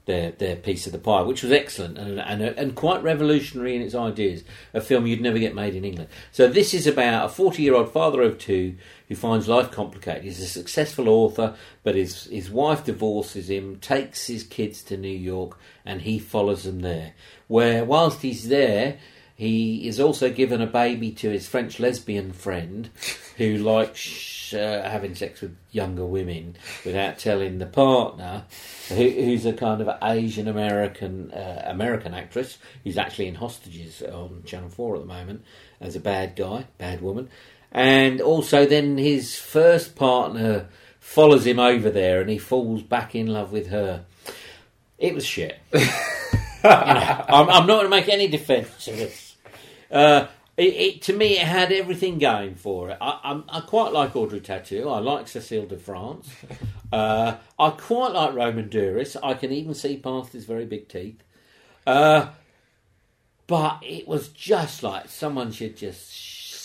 [0.06, 3.82] their their piece of the pie, which was excellent and and, and quite revolutionary in
[3.82, 4.44] its ideas.
[4.74, 6.10] A film you'd never get made in England.
[6.32, 8.76] So this is about a forty year old father of two
[9.08, 10.24] who finds life complicated.
[10.24, 15.08] He's a successful author, but his his wife divorces him, takes his kids to New
[15.08, 17.14] York, and he follows them there.
[17.48, 18.98] Where whilst he's there.
[19.38, 22.90] He is also given a baby to his French lesbian friend,
[23.36, 24.00] who likes
[24.54, 28.46] uh, having sex with younger women without telling the partner,
[28.90, 34.44] who, who's a kind of Asian American uh, American actress who's actually in Hostages on
[34.46, 35.44] Channel Four at the moment
[35.82, 37.30] as a bad guy, bad woman,
[37.72, 40.68] and also then his first partner
[41.00, 44.06] follows him over there, and he falls back in love with her.
[44.98, 45.60] It was shit.
[46.66, 49.36] You know, I'm, I'm not going to make any defence of this.
[49.92, 50.26] Uh,
[50.58, 52.98] it, it, to me, it had everything going for it.
[53.02, 54.90] I, I'm, I quite like Audrey Tautou.
[54.94, 56.30] I like Cecile de France.
[56.94, 59.18] Uh, I quite like Romain Duris.
[59.22, 61.22] I can even see past his very big teeth.
[61.86, 62.28] Uh,
[63.48, 66.10] but it was just like someone should just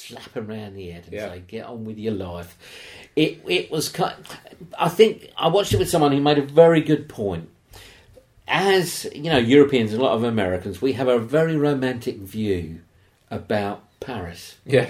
[0.07, 1.31] slap him around the head and Yeah.
[1.31, 2.57] say, "Get on with your life."
[3.17, 3.89] It it was.
[3.89, 4.15] Kind
[4.79, 7.49] I think I watched it with someone who made a very good point
[8.47, 12.81] as you know, Europeans and a lot of Americans, we have a very romantic view
[13.31, 14.57] about Paris.
[14.65, 14.89] Yeah.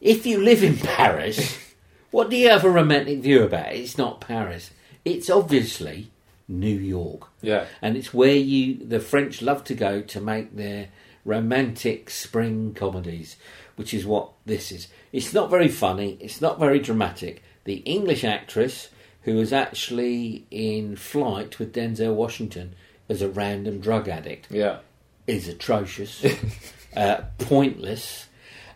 [0.00, 1.58] If you live in Paris,
[2.10, 3.72] what do you have a romantic view about?
[3.74, 4.70] It's not Paris.
[5.04, 6.10] It's obviously
[6.48, 7.66] New York, Yeah.
[7.82, 10.88] and it's where you the French love to go to make their
[11.24, 13.36] romantic spring comedies,
[13.76, 14.88] which is what this is.
[15.12, 16.18] It's not very funny.
[16.20, 17.42] It's not very dramatic.
[17.64, 18.88] The English actress
[19.22, 22.74] who was actually in flight with Denzel Washington
[23.08, 24.80] as a random drug addict Yeah.
[25.26, 26.22] is atrocious,
[26.96, 28.26] uh, pointless.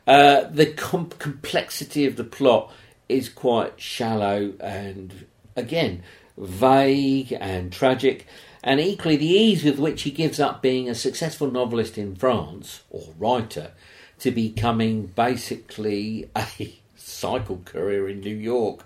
[0.06, 2.72] Uh, the com- complexity of the plot
[3.08, 5.26] is quite shallow and,
[5.56, 6.02] again,
[6.36, 8.26] vague and tragic.
[8.62, 12.82] And equally, the ease with which he gives up being a successful novelist in France
[12.90, 13.72] or writer
[14.20, 18.84] to becoming basically a cycle career in New York.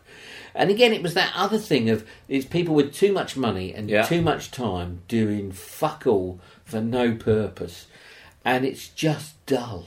[0.55, 3.89] And again, it was that other thing of these people with too much money and
[3.89, 4.03] Yeah.
[4.03, 7.87] too much time doing fuck all for no purpose,
[8.45, 9.87] and it's just dull.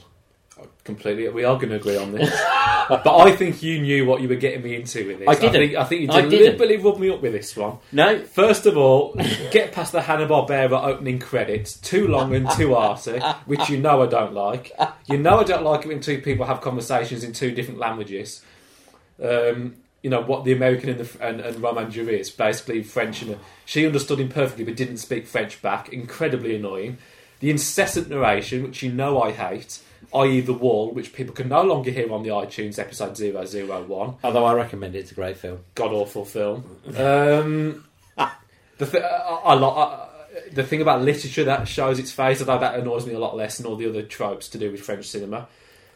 [0.84, 1.28] Completely.
[1.28, 2.30] We are going to agree on this.
[2.88, 5.28] but I think you knew what you were getting me into with this.
[5.28, 5.52] I didn't.
[5.52, 6.30] think, I think you I didn't.
[6.30, 7.78] deliberately rubbed me up with this one.
[7.92, 9.14] No, First of all,
[9.50, 11.76] get past the Hanna Barbera opening credits.
[11.76, 14.70] Too long and too arty, which you know I don't like.
[15.06, 18.42] You know I don't like it when two people have conversations in two different languages.
[19.22, 23.22] Um, you know what the American and, the, and, and Romain Duris is basically French,
[23.22, 25.92] and she understood him perfectly but didn't speak French back.
[25.92, 26.98] Incredibly annoying.
[27.40, 29.80] The incessant narration, which you know I hate,
[30.14, 30.40] i.e.
[30.40, 34.54] the Wall, which people can no longer hear on the iTunes episode 001 although I
[34.54, 35.60] recommend it, it's a great film.
[35.74, 36.64] god awful film.
[36.96, 37.84] Um,
[38.78, 39.08] the th- I,
[39.44, 40.08] I, I,
[40.52, 43.58] the thing about literature that shows its face, although that annoys me a lot less
[43.58, 45.48] than all the other tropes to do with French cinema.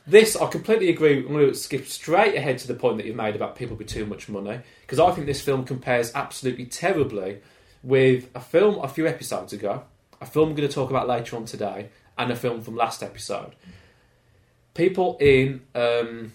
[0.06, 1.18] This, I completely agree.
[1.18, 3.86] I'm going to skip straight ahead to the point that you've made about people with
[3.86, 7.40] too much money, because I think this film compares absolutely terribly
[7.82, 9.84] with a film a few episodes ago,
[10.20, 13.02] a film we're going to talk about later on today, and a film from last
[13.02, 13.54] episode.
[14.74, 16.32] People in um,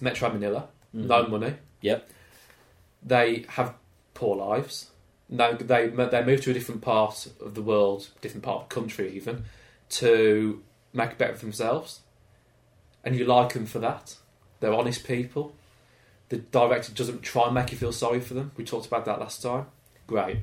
[0.00, 2.08] Metro Manila, no money, Yep.
[3.02, 3.74] they have
[4.14, 4.90] poor lives.
[5.28, 8.74] No, they they move to a different part of the world, different part of the
[8.74, 9.44] country, even
[9.90, 12.00] to make it better for themselves.
[13.04, 14.16] And you like them for that.
[14.60, 15.54] They're honest people.
[16.28, 18.52] The director doesn't try and make you feel sorry for them.
[18.56, 19.66] We talked about that last time.
[20.06, 20.38] Great.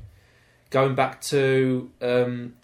[0.74, 2.56] Going back to um,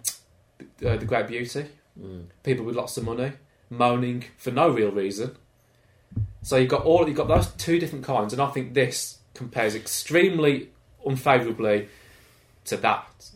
[0.84, 1.66] uh, the Great Beauty,
[2.00, 2.26] Mm.
[2.44, 3.32] people with lots of money
[3.68, 5.36] moaning for no real reason.
[6.42, 9.74] So you've got all you've got those two different kinds, and I think this compares
[9.74, 10.70] extremely
[11.06, 11.88] unfavourably
[12.64, 13.30] to that,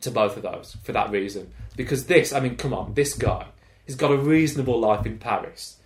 [0.00, 1.52] to both of those for that reason.
[1.76, 3.46] Because this, I mean, come on, this guy,
[3.86, 5.76] he's got a reasonable life in Paris.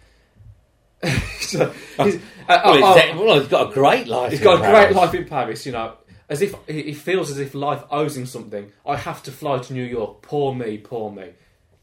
[1.40, 4.30] So, he's, uh, Well, oh, he's, well, he's got a great life.
[4.32, 5.92] he's got a great life in Paris, you know.
[6.28, 8.72] As if he he feels as if life owes him something.
[8.86, 10.22] I have to fly to New York.
[10.22, 11.30] Poor me, poor me.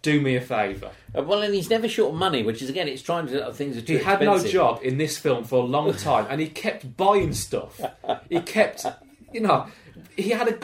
[0.02, 0.90] Do me a favour.
[1.16, 3.54] Uh, Well, and he's never short of money, which is again, it's trying to do
[3.54, 4.52] things are too He had no expensive.
[4.52, 7.80] job in this film for a long time, and he kept buying stuff.
[8.30, 8.86] He kept,
[9.32, 9.68] you know,
[10.18, 10.58] he had a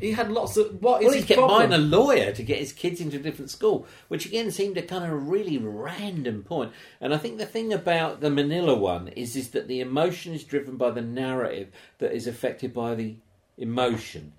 [0.00, 1.58] he had lots of what is Well, he his kept problem?
[1.70, 4.82] buying a lawyer to get his kids into a different school, which again seemed a
[4.82, 6.72] kind of really random point.
[7.00, 10.44] And I think the thing about the Manila one is is that the emotion is
[10.44, 11.68] driven by the narrative
[11.98, 13.16] that is affected by the
[13.56, 14.32] emotion,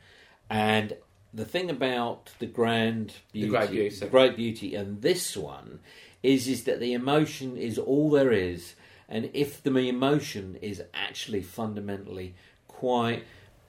[0.49, 0.95] and
[1.33, 3.99] the thing about the grand beauty, Great Beauty.
[3.99, 5.79] the great beauty, and this one
[6.23, 8.75] is is that the emotion is all there is,
[9.09, 12.35] and if the emotion is actually fundamentally
[12.67, 13.23] quite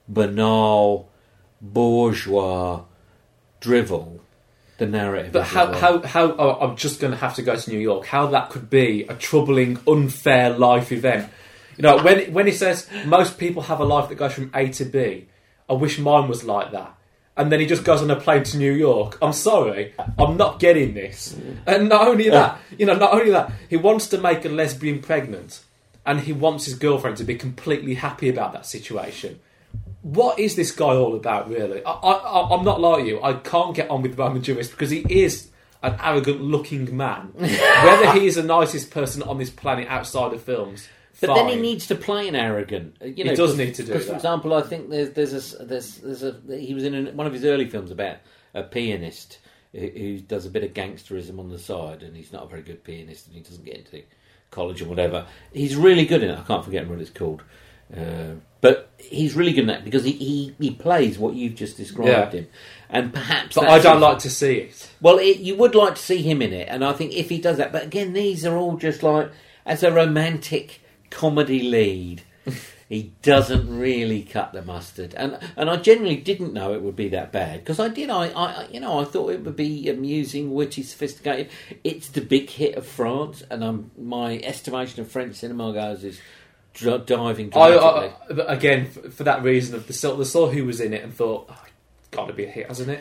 [0.08, 1.08] banal,
[1.60, 2.82] bourgeois
[3.60, 4.20] drivel,
[4.78, 5.32] the narrative.
[5.32, 8.06] But how, how, how, oh, I'm just going to have to go to New York.
[8.06, 11.30] How that could be a troubling, unfair life event.
[11.76, 14.68] You know, when, when he says most people have a life that goes from A
[14.68, 15.28] to B,
[15.68, 16.96] I wish mine was like that.
[17.36, 19.18] And then he just goes on a plane to New York.
[19.20, 21.36] I'm sorry, I'm not getting this.
[21.66, 25.00] And not only that, you know, not only that, he wants to make a lesbian
[25.00, 25.62] pregnant,
[26.06, 29.40] and he wants his girlfriend to be completely happy about that situation.
[30.00, 31.84] What is this guy all about, really?
[31.84, 33.20] I, I, I'm not like you.
[33.22, 35.50] I can't get on with Romain Duris because he is
[35.82, 37.32] an arrogant-looking man.
[37.34, 40.88] Whether he is the nicest person on this planet outside of films,
[41.20, 42.96] But then he needs to play an arrogant.
[43.02, 45.54] uh, You know, does 'cause- need to do Because, for example, I think there's there's
[45.54, 48.16] a there's there's a he was in an, one of his early films about
[48.54, 49.38] a pianist
[49.72, 52.62] who, who does a bit of gangsterism on the side, and he's not a very
[52.62, 54.02] good pianist, and he doesn't get into
[54.50, 55.26] college or whatever.
[55.52, 56.38] He's really good in it.
[56.38, 57.42] I can't forget what it's called.
[57.96, 61.76] Uh, but he's really good in that because he, he, he plays what you've just
[61.76, 62.30] described Yeah.
[62.40, 62.48] him,
[62.90, 63.54] and perhaps.
[63.54, 64.90] But I don't like to see it.
[65.00, 67.38] well, it, you would like to see him in it, and I think if he
[67.38, 69.30] does that, but again, these are all just like
[69.64, 70.80] as a romantic
[71.16, 72.22] comedy lead,
[72.88, 77.08] he doesn't really cut the mustard, and and I generally didn't know it would be
[77.08, 80.52] that bad because I did, I, I you know I thought it would be amusing,
[80.52, 81.48] witty, sophisticated.
[81.82, 86.20] It's the big hit of France, and um, my estimation of French cinema goes is
[87.06, 87.70] diving I.
[87.70, 88.12] I,
[88.52, 91.14] again, for, for that reason of the saw, the saw who was in it and
[91.14, 91.64] thought, oh,
[92.10, 93.00] got to be a hit, hasn't it?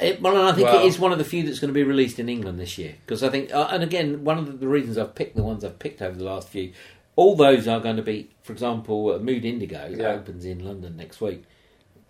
[0.00, 1.74] It, well, and I think Well- it is one of the few that's going to
[1.74, 4.52] be released in England this year because I think, uh, and again, one of the,
[4.52, 6.72] the reasons I've picked the ones I've picked over the last few,
[7.18, 10.12] all those are going to be, for example, uh, Mood Indigo Yeah.
[10.12, 11.42] opens in London next week,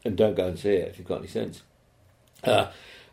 [0.04, 1.62] and don't go and see it if you've got any sense.
[2.44, 2.66] Uh,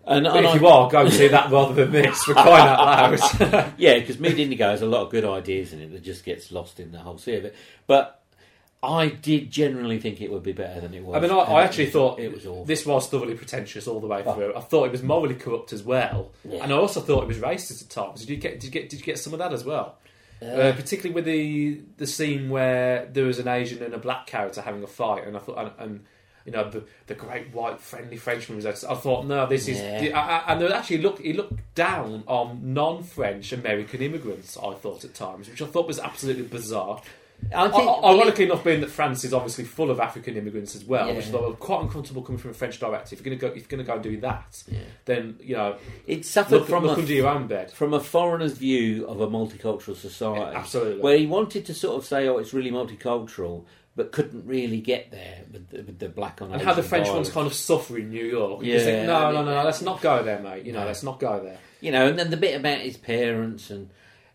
[0.05, 2.21] and, and if I- you are, go and see that rather than this.
[2.25, 3.73] For crying out loud!
[3.77, 6.51] yeah, because Mood Indigo has a lot of good ideas in it that just gets
[6.51, 7.55] lost in the whole sea of it.
[7.87, 8.21] But
[8.83, 11.15] I did generally think it would be better than it was.
[11.15, 12.65] I mean, I, I actually was- thought it was awful.
[12.65, 14.33] this was thoroughly pretentious all the way Oh.
[14.33, 14.53] through.
[14.53, 16.61] I thought it was morally corrupt as well, Yeah.
[16.61, 18.19] and I also thought it was racist at times.
[18.19, 18.59] Did you get?
[18.59, 18.89] Did you get?
[18.89, 19.95] Did you get some of that as well?
[20.41, 24.61] Uh, particularly with the the scene where there was an Asian and a black character
[24.61, 26.05] having a fight, and I thought, and, and
[26.45, 28.91] you know, the the great white friendly Frenchman was there.
[28.91, 30.19] I thought, no, this is, Yeah.
[30.19, 34.57] I, I, and actually looked he looked down on non-French American immigrants.
[34.57, 37.01] I thought at times, which I thought was absolutely bizarre.
[37.55, 40.83] I think I- Ironically enough, being that France is obviously full of African immigrants as
[40.83, 41.51] well, which is Yeah.
[41.59, 43.13] quite uncomfortable coming from a French director.
[43.13, 44.79] If you're going to go, if you're going to go and do that, Yeah.
[45.05, 45.75] then you know,
[46.07, 47.71] it suffered look, from look a under your own bed.
[47.71, 51.01] from a foreigner's view of a multicultural society, Absolutely.
[51.01, 55.11] where he wanted to sort of say, "Oh, it's really multicultural," but couldn't really get
[55.11, 57.27] there with the, with the black on and how the French violence.
[57.27, 58.61] ones kind of suffer in New York.
[58.63, 60.65] Yeah, think, no, I no, no, no, let's not go there, mate.
[60.65, 60.87] You know, No.
[60.87, 61.59] let's not go there.
[61.79, 63.89] you know, and then the bit about his parents and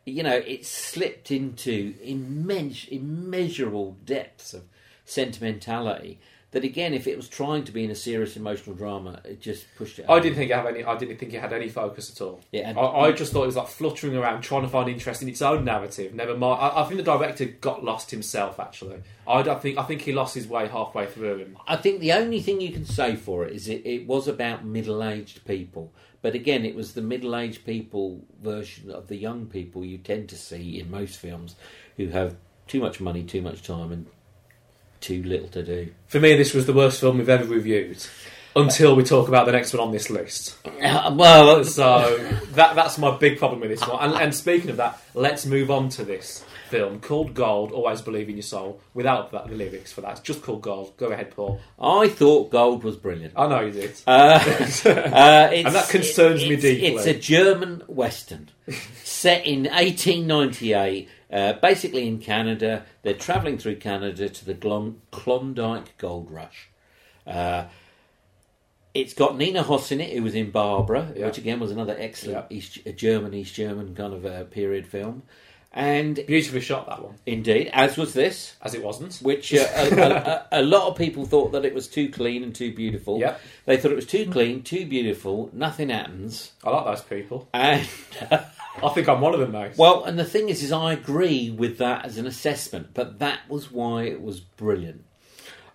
[0.04, 4.62] you know, it slipped into immense, immeasurable depths of
[5.04, 6.18] sentimentality.
[6.52, 9.66] That again, if it was trying to be in a serious emotional drama, it just
[9.76, 10.06] pushed it.
[10.08, 10.82] I didn't think it had any.
[10.82, 12.40] I didn't think it had any focus at all.
[12.50, 15.22] Yeah, and- I, I just thought it was like fluttering around, trying to find interest
[15.22, 16.12] in its own narrative.
[16.12, 16.60] Never mind.
[16.60, 18.58] I, I think the director got lost himself.
[18.58, 18.96] Actually,
[19.28, 19.78] I don't think.
[19.78, 21.42] I think he lost his way halfway through.
[21.42, 24.26] And I think the only thing you can say for it is it, it was
[24.26, 25.92] about middle aged people.
[26.22, 30.28] But again, it was the middle aged people version of the young people you tend
[30.30, 31.56] to see in most films
[31.96, 34.06] who have too much money, too much time, and
[35.00, 35.92] too little to do.
[36.06, 38.04] for me, this was the worst film we've ever reviewed.
[38.56, 40.56] Until we talk about the next one on this list.
[40.66, 42.18] Uh, well, So
[42.52, 44.02] that that's my big problem with this one.
[44.02, 47.72] And, and speaking of that, let's move on to this film called Gold.
[47.72, 48.80] Always believe in your soul.
[48.94, 50.96] Without that, the lyrics for that, it's just called Gold.
[50.96, 51.60] Go ahead, Paul.
[51.80, 53.34] I thought Gold was brilliant.
[53.36, 54.00] I know you did.
[54.06, 56.86] Uh, uh, it's, And that concerns me deeply.
[56.86, 58.48] It's a German western
[59.02, 62.84] set in 1898, uh, basically in Canada.
[63.02, 66.68] They're travelling through Canada to the Glon- Klondike Gold Rush.
[67.26, 67.64] Uh,
[68.94, 71.26] it's got Nina Hoss in it, who was in Barbara, Yeah.
[71.26, 75.22] which again was another excellent East, a German East German kind of uh, period film.
[75.72, 79.18] And Beautifully shot that one, indeed, as was this, as it wasn't.
[79.22, 82.52] which uh, a, a, a, lot of people thought that it was too clean and
[82.52, 83.20] too beautiful.
[83.20, 83.40] Yep.
[83.66, 86.50] They thought it was too clean, too beautiful, nothing happens.
[86.64, 87.48] I like those people.
[87.54, 87.86] And
[88.82, 89.74] I think I'm one of them, mate.
[89.76, 93.48] well, and the thing is, is I agree with that as an assessment, but that
[93.48, 95.04] was why it was brilliant.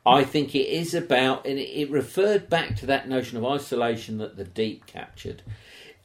[0.05, 4.17] I think it is about, and it- it referred back to that notion of isolation
[4.17, 5.41] that the deep captured,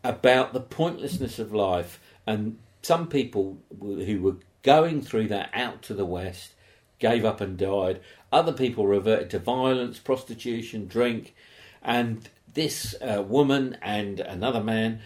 [0.05, 5.95] about the pointlessness of life, and some people who were going through that out to
[5.95, 6.55] the west
[6.99, 8.01] gave up and died.
[8.33, 11.35] Other people reverted to violence, prostitution, drink,
[11.83, 15.01] and this uh, woman and another man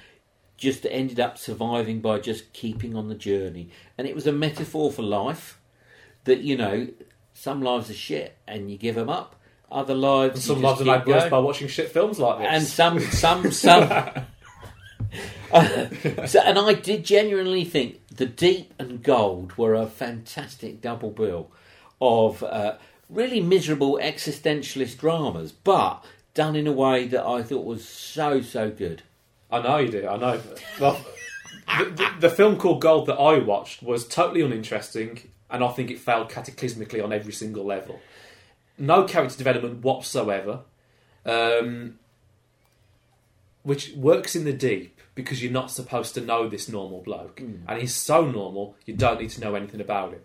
[0.57, 3.71] just ended up surviving by just keeping on the journey.
[3.99, 5.61] And it was a metaphor for life
[6.25, 6.89] that, you know,
[7.33, 9.37] some lives are shit and you give them up.
[9.71, 12.49] Other lives, And some lives are made worse by watching shit films like this.
[12.49, 14.11] And some, some, some.
[16.27, 21.51] so, and I did genuinely think the Deep and Gold were a fantastic double bill
[22.01, 22.77] of uh,
[23.09, 28.71] really miserable existentialist dramas, but done in a way that I thought was so so
[28.71, 29.03] good.
[29.51, 30.09] I know you do.
[30.09, 30.41] I know.
[30.81, 31.05] Well,
[31.79, 35.91] the, the, the film called Gold that I watched was totally uninteresting, and I think
[35.91, 38.01] it failed cataclysmically on every single level.
[38.77, 40.61] No character development whatsoever,
[41.25, 41.99] um,
[43.65, 47.57] which works in the deep because you're not supposed to know this normal bloke, hmm.
[47.67, 50.21] and he's so normal you don't need to know anything about him.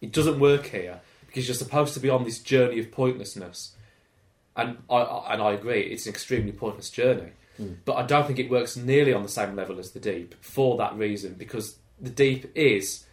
[0.00, 3.72] It doesn't work here because you're supposed to be on this journey of pointlessness,
[4.54, 7.32] and I, I and I agree, it's an extremely pointless journey.
[7.56, 7.72] Hmm.
[7.86, 10.76] But I don't think it works nearly on the same level as the deep for
[10.76, 13.04] that reason because the deep is.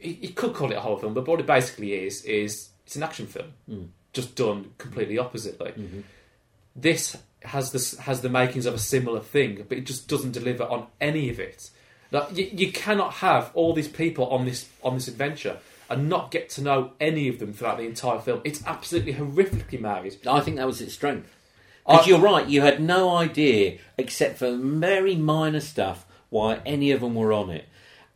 [0.00, 2.96] You you could call it a horror film, but what it basically is is it's
[2.96, 3.84] an action film, hmm.
[4.14, 5.72] just done completely oppositely.
[5.72, 6.00] Mm-hmm.
[6.74, 10.64] This has this has the makings of a similar thing, but it just doesn't deliver
[10.64, 11.70] on any of it.
[12.12, 16.30] Like, you, you cannot have all these people on this on this adventure and not
[16.30, 18.40] get to know any of them throughout the entire film.
[18.44, 20.16] It's absolutely horrifically made.
[20.26, 21.34] I think that was its strength.
[21.86, 27.00] Because you're right, you had no idea, except for very minor stuff, why any of
[27.00, 27.66] them were on it.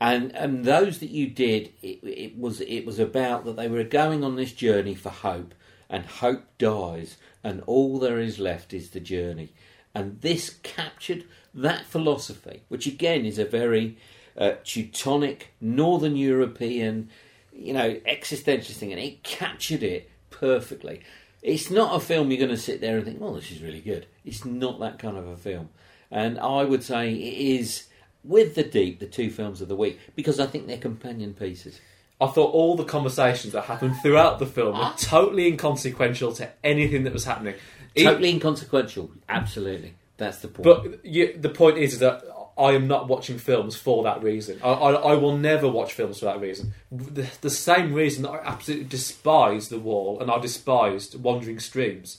[0.01, 3.85] And and those that you did, it, it was it was about that they were
[3.85, 5.55] going on this journey for hope,
[5.89, 9.53] and hope dies, and all there is left is the journey.
[9.95, 13.97] And this captured that philosophy, which again is a very
[14.37, 17.11] uh, Teutonic, Northern European,
[17.53, 21.03] you know, existentialist thing, and it captured it perfectly.
[21.43, 23.81] It's not a film you're going to sit there and think, "Well, this is really
[23.81, 25.69] good." It's not that kind of a film,
[26.11, 27.87] and I would say it is
[28.25, 31.81] with the deep the two films of the week because I think they're companion pieces.
[32.21, 37.05] I thought all the conversations that happened throughout the film were totally inconsequential to anything
[37.05, 37.55] that was happening.
[37.97, 39.95] Totally inconsequential, absolutely.
[40.17, 40.65] That's the point.
[40.65, 42.25] But you, the point is, is that
[42.57, 44.61] I am not watching films for that reason.
[44.63, 46.75] I, I, I will never watch films for that reason.
[46.93, 52.19] The, the same reason that I absolutely despise The Wall and I despised Wandering Streams.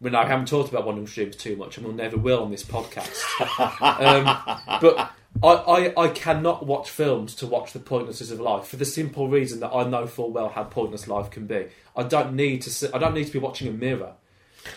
[0.00, 2.50] I mean, I haven't talked about Wandering Streams too much and will never will on
[2.50, 3.16] this podcast.
[3.80, 5.48] um, but I,
[5.96, 9.60] I, I cannot watch films to watch the pointlessness of life for the simple reason
[9.60, 11.66] that I know full well how pointless life can be.
[11.96, 12.70] I don't need to.
[12.70, 14.12] sit- I don't need to be watching a mirror.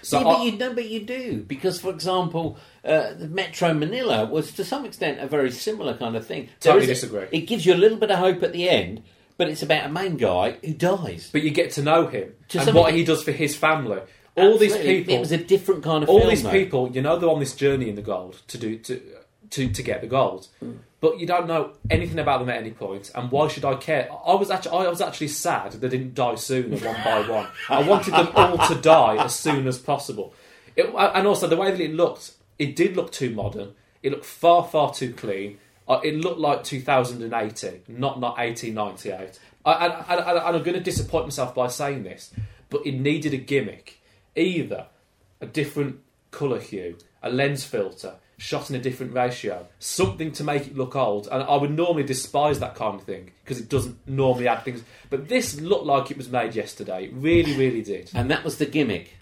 [0.02, 4.26] So yeah, I- but you no, but you do because, for example, uh, Metro Manila
[4.26, 6.50] was to some extent a very similar kind of thing.
[6.60, 7.26] Totally a- disagree.
[7.32, 9.02] It gives you a little bit of hope at the end,
[9.38, 11.30] but it's about a main guy who dies.
[11.32, 14.00] but you get to know him To and what he does for his family.
[14.36, 16.30] All these people, It was a different kind of all film.
[16.30, 16.52] these though.
[16.52, 19.02] people, you know, they're on this journey in the gold to do to
[19.52, 20.48] to, to get the gold,
[21.02, 23.12] but you don't know anything about them at any point.
[23.16, 24.10] And why should I care?
[24.26, 27.48] I was actually I was actually sad they didn't die sooner, one by one.
[27.70, 30.34] I wanted them all to die as soon as possible.
[30.76, 33.74] It, and also the way that it looked, it did look too modern.
[34.04, 35.60] It looked far far too clean.
[35.88, 39.40] Uh, it looked like 2080, not not 1898.
[39.66, 42.32] I, and, and, and I'm going to disappoint myself by saying this,
[42.70, 44.00] but it needed a gimmick,
[44.36, 44.88] either
[45.42, 46.00] a different
[46.32, 50.96] colour hue, a lens filter, shot in a different ratio, something to make it look
[50.96, 51.28] old.
[51.32, 54.82] And I would normally despise that kind of thing because it doesn't normally add things.
[55.10, 57.06] But this looked like it was made yesterday.
[57.06, 58.10] It really, really did.
[58.16, 59.16] and that was the gimmick.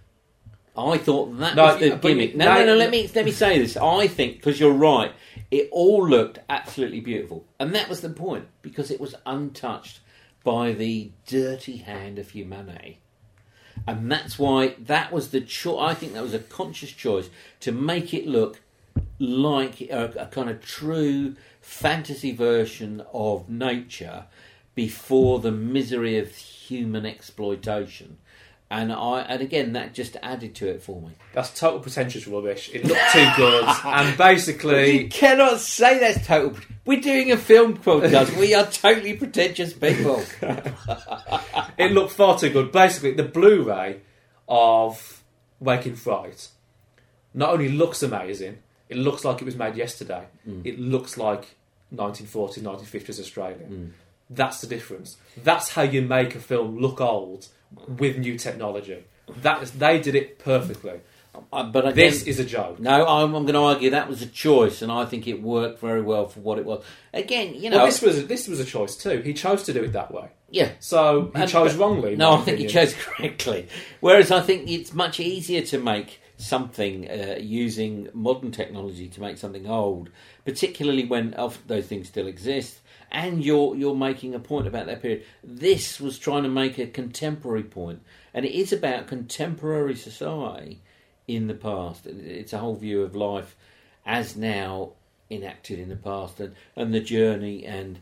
[0.77, 2.35] I thought that No, was the gimmick.
[2.35, 2.75] No, no, no, no.
[2.75, 3.75] Let me let me say this.
[3.75, 5.11] I think because you're right,
[5.49, 10.01] it all looked absolutely beautiful, and that was the point because it was untouched
[10.43, 12.99] by the dirty hand of humanity.
[13.87, 15.79] And that's why that was the choice.
[15.79, 17.29] I think that was a conscious choice
[17.61, 18.61] to make it look
[19.19, 24.25] like a, a kind of true fantasy version of nature
[24.75, 28.17] before the misery of human exploitation.
[28.69, 31.13] And I, and again, that just added to it for me.
[31.33, 32.69] That's total pretentious rubbish.
[32.73, 33.63] It looked too good.
[33.85, 38.37] And basically You cannot say that's total We're doing a film podcast.
[38.37, 40.21] we are totally pretentious people.
[41.77, 42.73] it looked far too good.
[42.73, 44.01] Basically, the Blu-ray
[44.49, 45.23] of
[45.61, 46.49] Wake in Fright
[47.33, 48.57] not only looks amazing,
[48.89, 50.25] it looks like it was made yesterday.
[50.63, 51.55] It looks like
[51.93, 53.67] 1940s, 1950s Australia.
[54.29, 55.17] That's the difference.
[55.43, 57.47] That's how you make a film look old
[57.87, 59.03] with new technology.
[59.41, 60.99] That is, they did it perfectly.
[61.53, 62.79] Uh, but again, This is a joke.
[62.79, 65.79] no, I'm, I'm going to argue that was a choice, and I think it worked
[65.79, 66.83] very well for what it was.
[67.13, 69.19] Again, you know, Well, this was this was a choice too.
[69.19, 70.71] He chose to do it that way, yeah.
[70.79, 72.15] so he And- chose wrongly.
[72.15, 72.69] No, I think opinion.
[72.69, 73.67] chose correctly.
[73.99, 79.37] Whereas I think it's much easier to make something uh, using modern technology to make
[79.37, 80.09] something old,
[80.45, 81.35] particularly when
[81.65, 82.79] those things still exist.
[83.11, 85.23] And you're you're making a point about that period.
[85.43, 88.01] This was trying to make a contemporary point,
[88.33, 90.81] and it is about contemporary society
[91.27, 92.05] in the past.
[92.05, 93.55] It's a whole view of life
[94.05, 94.91] as now
[95.29, 97.99] enacted in the past, and, and the journey, and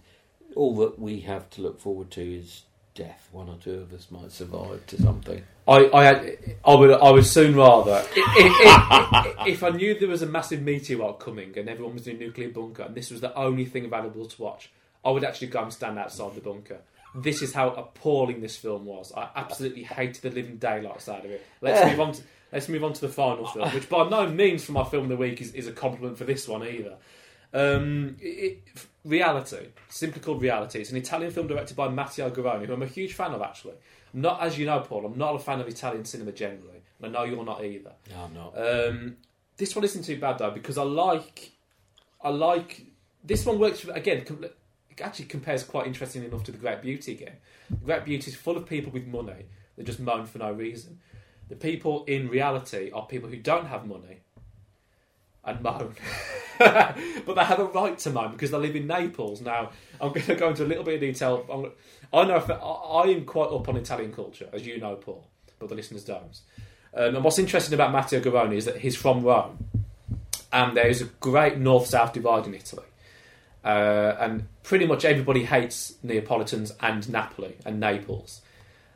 [0.56, 2.64] all that we have to look forward to is
[2.96, 3.28] death.
[3.32, 5.44] One or two of us might survive to something.
[5.68, 10.10] I, I, had, I would, I would soon rather, if, if, if I knew there
[10.10, 13.22] was a massive meteor coming and everyone was in a nuclear bunker and this was
[13.22, 14.72] the only thing available to watch,
[15.04, 16.80] I would actually go and stand outside the bunker.
[17.14, 19.14] This is how appalling this film was.
[19.16, 21.46] I absolutely hated the living daylights out of it.
[21.62, 22.14] Let's move on.
[22.14, 22.22] To,
[22.52, 25.10] let's move on to the final film, which by no means for my film of
[25.10, 26.96] the week is, is a compliment for this one either.
[27.56, 28.26] Um, it,
[28.74, 30.80] it- reality, simply called Reality.
[30.82, 33.42] It's an Italian film directed by Matteo Garrone, who I'm a huge fan of.
[33.42, 33.76] Actually,
[34.14, 35.06] I'm not as you know, Paul.
[35.06, 37.92] I'm not a fan of Italian cinema generally, and I know you're not either.
[38.10, 38.54] No, I'm not.
[38.58, 39.18] Um,
[39.58, 41.52] this one isn't too bad though because I like,
[42.24, 42.82] I like
[43.24, 44.26] this one works again.
[44.26, 44.46] Com-
[45.02, 47.36] actually compares quite interesting enough to the Great Beauty again.
[47.70, 49.46] The Great Beauty is full of people with money
[49.78, 51.00] that just moan for no reason.
[51.50, 54.22] The people in reality are people who don't have money
[55.46, 55.96] and moan,
[56.60, 59.42] but they have a right to moan because they live in Naples.
[59.42, 59.72] Now
[60.02, 61.46] I'm going to go into a little bit of detail.
[61.52, 61.72] I'm,
[62.14, 65.28] I know I, I am quite up on Italian culture, as you know, Paul,
[65.60, 66.40] but the listeners don't.
[66.94, 69.68] Um, and what's interesting about Matteo Garrone is that he's from Rome,
[70.54, 72.86] and there is a great north-south divide in Italy.
[73.66, 78.42] Uh, and pretty much everybody hates Neapolitans and Napoli and Naples.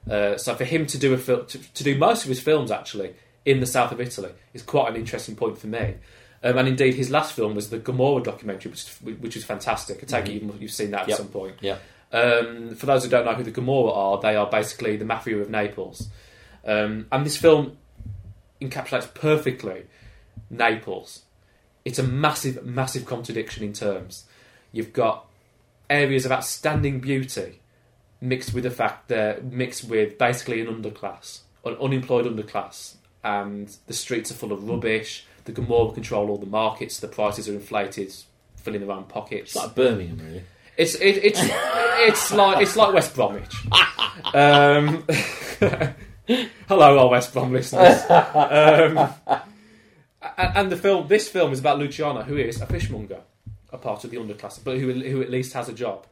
[0.10, 2.72] Uh, so for him to do a fil- to, to do most of his films
[2.72, 5.95] actually in the south of Italy is quite an interesting point for me.
[6.43, 9.99] Um, and indeed, his last film was the Gomorrah documentary, which, which is fantastic.
[10.03, 11.09] I take it you've- you've seen that Yep.
[11.09, 11.55] at some point.
[11.61, 11.77] Yeah.
[12.11, 15.37] Um, for those who don't know who the Gomorrah are, they are basically the mafia
[15.37, 16.09] of Naples.
[16.65, 17.77] Um, and this film
[18.61, 19.83] encapsulates perfectly
[20.49, 21.23] Naples.
[21.85, 24.25] It's a massive, massive contradiction in terms.
[24.71, 25.25] You've got
[25.89, 27.59] areas of outstanding beauty
[28.21, 33.93] mixed with the fact that mixed with basically an underclass, an unemployed underclass, and the
[33.93, 35.25] streets are full of rubbish.
[35.50, 37.00] The Gomorrah control all the markets.
[37.00, 38.14] The prices are inflated,
[38.58, 39.56] filling their own pockets.
[39.56, 40.43] It's like Birmingham, really.
[40.78, 43.56] It's it, it's it's like it's like West Bromwich.
[44.32, 45.04] Um,
[46.68, 48.00] hello, our West Brom listeners.
[48.10, 49.10] Um,
[50.38, 53.22] and, and the film, this film is about Luciano, who is a fishmonger,
[53.74, 56.06] a part of the underclass, but who who at least has a job.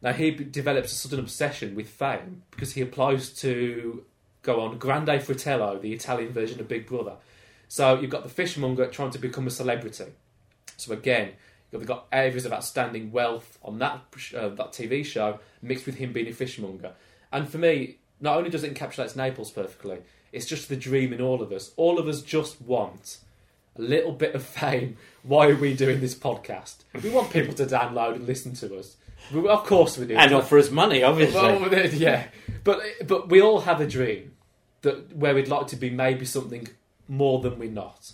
[0.00, 4.04] Now he develops a sudden obsession with fame because he applies to
[4.40, 7.16] go on Grande Fratello, the Italian version of Big Brother.
[7.70, 10.06] So you've got the fishmonger trying to become a celebrity.
[10.76, 11.34] So again,
[11.70, 14.00] you've got areas of outstanding wealth on that
[14.36, 16.94] uh, that TV show mixed with him being a fishmonger.
[17.32, 19.98] And for me, not only does it encapsulate Naples perfectly,
[20.32, 21.70] it's just the dream in all of us.
[21.76, 23.18] All of us just want
[23.78, 24.96] a little bit of fame.
[25.22, 26.78] Why are we doing this podcast?
[27.04, 28.96] We want people to download and listen to us.
[29.32, 30.16] We- Of course we do.
[30.16, 31.40] And offer us money, obviously.
[31.40, 32.24] Well, yeah,
[32.64, 34.32] but but we all have a dream
[34.82, 36.66] that where we'd like to be maybe something
[37.10, 38.12] more than we're not,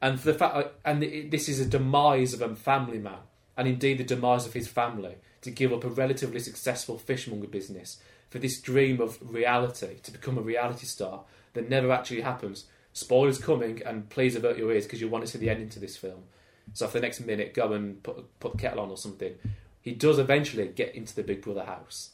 [0.00, 3.18] and for the fact and it, this is a demise of a family man,
[3.56, 7.98] and indeed the demise of his family to give up a relatively successful fishmonger business
[8.30, 11.24] for this dream of reality to become a reality star
[11.54, 12.66] that never actually happens.
[12.92, 15.78] Spoilers coming, and please avert your ears because you want to see the ending to
[15.78, 16.22] this film.
[16.72, 19.34] So for the next minute, go and put put the kettle on or something.
[19.82, 22.10] He does eventually get into the Big Brother house,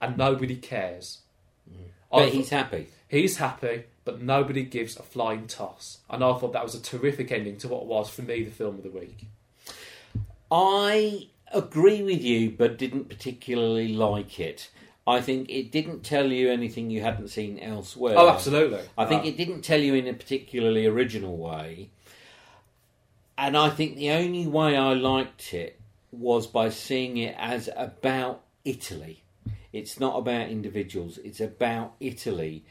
[0.00, 1.22] and nobody cares.
[1.68, 1.72] I
[2.10, 2.86] but thought- he's happy.
[3.08, 5.98] He's happy, but nobody gives a flying toss.
[6.10, 8.76] And I thought that was a terrific ending to what was, for me, the film
[8.76, 9.26] of the week.
[10.50, 14.70] I agree with you, but didn't particularly like it.
[15.06, 18.14] I think it didn't tell you anything you hadn't seen elsewhere.
[18.16, 18.82] Oh, absolutely.
[18.96, 21.90] I think Uh, it didn't tell you in a particularly original way.
[23.36, 25.80] And I think the only way I liked it
[26.12, 29.22] was by seeing it as about Italy.
[29.72, 32.64] It's not about individuals, it's about Italy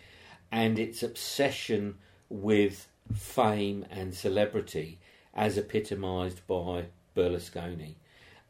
[0.52, 1.96] and its obsession
[2.30, 5.00] with fame and celebrity
[5.34, 6.86] as epitomised by
[7.16, 7.96] Berlusconi.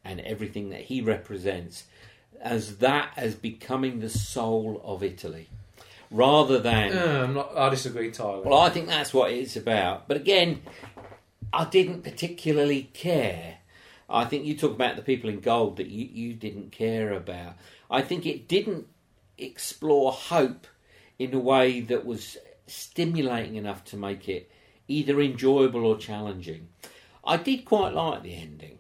[0.04, 1.84] and everything that he represents
[2.42, 5.48] as that as becoming the soul of Italy,
[6.10, 6.98] rather than.
[6.98, 8.42] Uh, I'm not, I disagree entirely.
[8.48, 10.08] Well, I think that's what it's about.
[10.08, 10.64] But again,
[11.54, 13.58] I didn't particularly care.
[14.10, 17.54] I think you talk about the people in gold that you, you didn't care about.
[17.90, 18.88] I think it didn't
[19.38, 20.66] explore hope
[21.24, 24.50] in a way that was stimulating enough to make it
[24.88, 26.68] either enjoyable or challenging.
[27.24, 28.80] I did quite like the ending,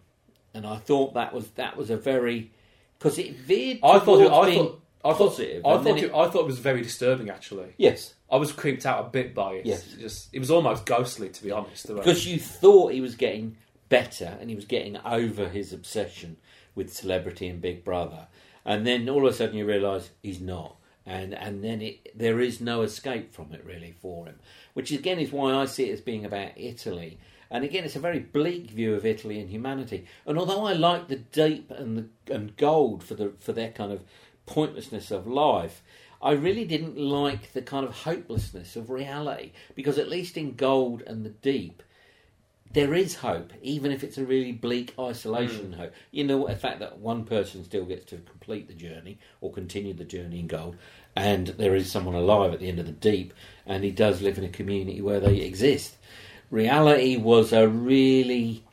[0.53, 2.51] and I thought that was that was a very
[2.97, 6.13] because it veered I thought it, I thought I thought, positive, I thought it, it-
[6.13, 7.73] I thought it was very disturbing actually.
[7.77, 9.65] yes, I was creeped out a bit by it.
[9.65, 9.93] Yes.
[9.93, 11.87] It just it was almost ghostly to be honest.
[11.87, 13.57] the because you thought he was getting
[13.89, 16.37] better and he was getting over his obsession
[16.75, 18.27] with celebrity and Big Brother,
[18.65, 22.39] and then all of a sudden you realise he's not, and and then it there
[22.39, 24.39] is no escape from it really for him,
[24.73, 27.17] which again is why I see it as being about Italy.
[27.49, 30.05] And again, it's a very bleak view of Italy and humanity.
[30.25, 33.91] And although I like the deep and the and gold for the for their kind
[33.91, 34.03] of
[34.45, 35.83] pointlessness of life,
[36.21, 39.51] I really didn't like the kind of hopelessness of reality.
[39.75, 41.83] Because at least in gold and the deep,
[42.73, 45.79] there is hope, even if it's a really bleak isolation hmm.
[45.79, 45.93] hope.
[46.11, 49.93] You know, the fact that one person still gets to complete the journey or continue
[49.93, 50.77] the journey in gold,
[51.15, 53.33] and there is someone alive at the end of the deep,
[53.65, 55.97] and he does live in a community where they exist.
[56.49, 58.63] Reality was a really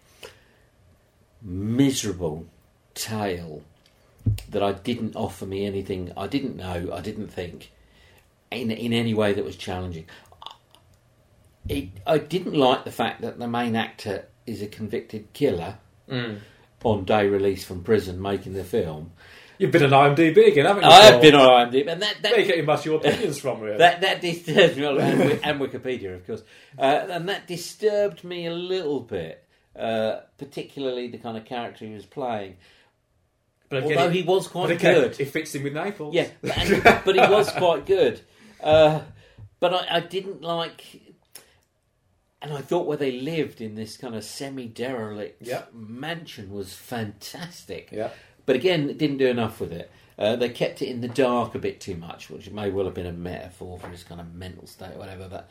[1.42, 2.46] miserable
[2.94, 3.62] tale
[4.48, 6.12] that I didn't offer me anything.
[6.16, 6.90] I didn't know.
[6.92, 7.70] I didn't think
[8.50, 10.06] in in any way that was challenging.
[11.68, 16.38] It, I didn't like the fact that the main actor is a convicted killer Mm.
[16.84, 19.12] on day release from prison, making the film.
[19.58, 20.88] You've been on IMDb again, haven't you?
[20.88, 22.96] I have been on IMDb, and that Where are you that getting most of your
[22.96, 23.76] opinions from, really?
[23.84, 26.42] that, that disturbed me, and, Wi- and Wikipedia, of course,
[26.78, 29.44] uh, and that disturbed me a little bit,
[29.76, 32.56] uh, particularly the kind of character he was playing.
[33.68, 35.20] but Although he was quite again, good.
[35.20, 36.14] It fits in with Naples.
[36.14, 38.20] Yeah, but, and, but he was quite good.
[38.62, 39.00] Uh,
[39.60, 40.82] but I, I didn't like,
[42.42, 45.62] and I thought where they lived in this kind of semi-derelict Yeah.
[45.72, 47.88] mansion was fantastic.
[47.92, 48.10] Yeah.
[48.46, 49.90] But again, it didn't do enough with it.
[50.18, 52.94] Uh, they kept it in the dark a bit too much, which may well have
[52.94, 55.28] been a metaphor for his kind of mental state or whatever.
[55.28, 55.48] But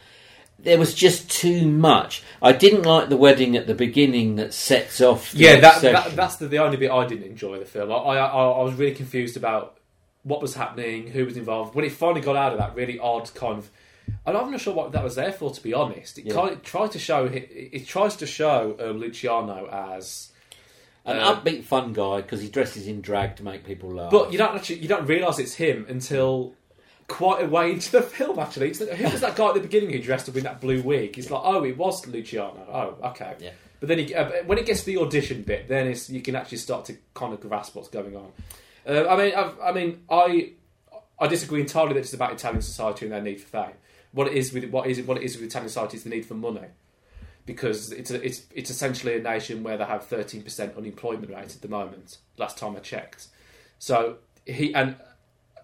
[0.60, 2.24] there was just too much.
[2.42, 5.32] I didn't like the wedding at the beginning that sets off.
[5.32, 7.92] The Yeah, that, that that's the, the only bit I didn't enjoy the film.
[7.92, 9.78] I, I I was really confused about
[10.24, 11.74] what was happening, who was involved.
[11.76, 13.70] When it finally got out of that really odd kind of,
[14.26, 15.52] I'm not sure what that was there for.
[15.52, 16.34] To be honest, it, Yeah.
[16.34, 20.32] kind of tried to show it, it tries to show um, Luciano as,
[21.06, 24.12] an uh, upbeat, fun guy because he dresses in drag to make people laugh.
[24.12, 26.54] but you don't actually you don't realise it's him until.
[27.10, 28.72] Quite a way into the film, actually.
[28.72, 31.18] It's, who was that guy at the beginning who dressed up in that blue wig?
[31.18, 32.68] It's like, oh, it was Luciano.
[32.70, 33.34] Oh, okay.
[33.40, 33.52] Yeah.
[33.80, 36.36] But then, he, uh, when it gets to the audition bit, then it's, you can
[36.36, 38.34] actually start to kind of grasp what's going on.
[38.86, 40.52] Uh, I mean, I've, I mean, I
[41.18, 43.76] I disagree entirely that it's about Italian society and their need for fame.
[44.18, 46.26] What it is with what is what it is with Italian society is the need
[46.26, 46.70] for money,
[47.46, 51.54] because it's a, it's it's essentially a nation where they have thirteen percent unemployment rate
[51.56, 52.18] at the moment.
[52.36, 53.28] Last time I checked,
[53.78, 54.96] so he and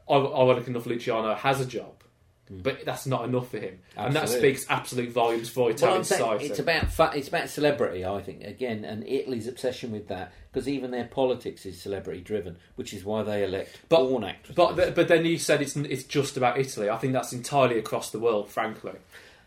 [0.08, 2.03] ironic enough, Luciano has a job.
[2.50, 2.58] Hmm.
[2.60, 6.20] But that's not enough for him, and that speaks absolute volumes for Well, Italian saying
[6.22, 6.46] society.
[6.48, 8.44] it's about fa- it's about celebrity, I think.
[8.44, 13.06] Again, and Italy's obsession with that because even their politics is celebrity driven, which is
[13.06, 14.56] why they elect But- porn actresses.
[14.56, 16.90] But but then you said it's it's just about Italy.
[16.90, 18.94] I think that's entirely across the world, frankly.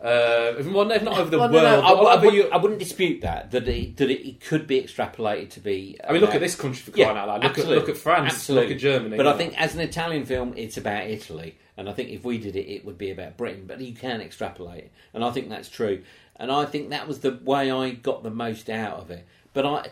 [0.01, 1.64] Uh, well, no, not over the Well, world.
[1.64, 4.66] no, no, I, I over wouldn't, I wouldn't dispute that that it, that it, could
[4.66, 5.99] be extrapolated to be.
[6.07, 7.44] I mean, look at this country for crying Yeah, out loud.
[7.44, 8.34] Look at look at France.
[8.34, 8.68] Absolutely.
[8.68, 9.16] Look at Germany.
[9.16, 12.24] But you I think as an Italian film, it's about Italy, and I think if
[12.24, 13.64] we did it, it would be about Britain.
[13.66, 16.03] But you can extrapolate and I think that's true.
[16.36, 19.26] And I think that was the way I got the most out of it.
[19.55, 19.88] But I,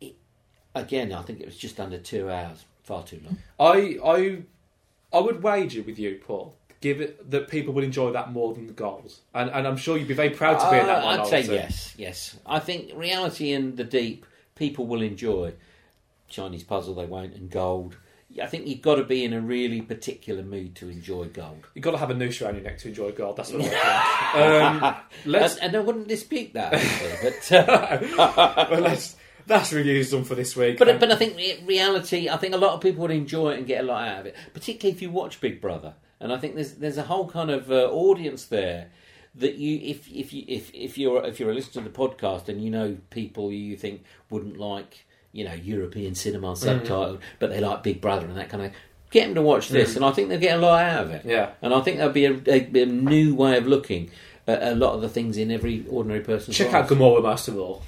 [0.00, 0.14] it,
[0.74, 3.38] again, I think it was just under two hours, far too long.
[3.58, 4.42] I I
[5.16, 6.54] I would wager with you, Paul.
[6.80, 9.98] Give it that people will enjoy that more than the goals, and and I'm sure
[9.98, 11.08] you'd be very proud to be in that Uh.
[11.22, 12.36] I'd say yes, yes.
[12.46, 14.24] I think reality and the deep
[14.54, 15.52] people will enjoy.
[16.28, 17.96] Chinese puzzle they won't, and gold.
[18.40, 21.66] I think you've got to be in a really particular mood to enjoy gold.
[21.74, 23.36] You've got to have a noose around your neck to enjoy gold.
[23.36, 24.84] That's what I think.
[24.84, 27.52] um, let's And, I wouldn't dispute that, actually, but.
[27.52, 29.16] Uh, well, let's
[29.48, 30.78] that's reviews done for this week.
[30.78, 32.28] But And- but I think reality.
[32.28, 34.26] I think a lot of people would enjoy it and get a lot out of
[34.26, 35.94] it, particularly if you watch Big Brother.
[36.20, 38.88] And I think there's there's a whole kind of uh, audience there
[39.34, 42.48] that you if if you if if you're if you're a listener to the podcast
[42.48, 47.60] and you know people you think wouldn't like you know European cinema subtitled, but they
[47.60, 48.72] like Big Brother and that kind of.
[49.12, 51.24] Get them to watch this, and I think they'll get a lot out of it.
[51.24, 51.50] Yeah.
[51.62, 54.08] and I think there'll be a, a, a new way of looking
[54.46, 56.84] at a lot of the things in every ordinary person's check life.
[56.84, 57.82] out Gomorrah most of all.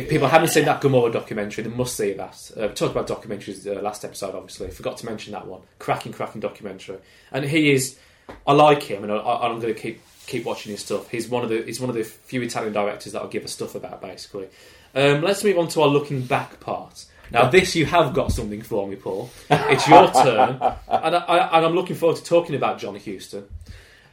[0.00, 2.50] If people haven't seen that Gomorrah documentary, they must see that.
[2.56, 4.70] Uh, we talked about documentaries uh, last episode, obviously.
[4.70, 5.60] Forgot to mention that one.
[5.78, 6.96] Cracking, cracking documentary.
[7.30, 7.98] And he is,
[8.46, 11.10] I like him, and I, I'm going to keep keep watching his stuff.
[11.10, 13.48] He's one of the he's one of the few Italian directors that I'll give a
[13.48, 14.48] stuff about, basically.
[14.94, 17.04] Um, let's move on to our looking back part.
[17.30, 19.30] Now, this you have got something for me, Paul.
[19.48, 23.46] It's your turn, and, I, and I'm looking forward to talking about John Huston.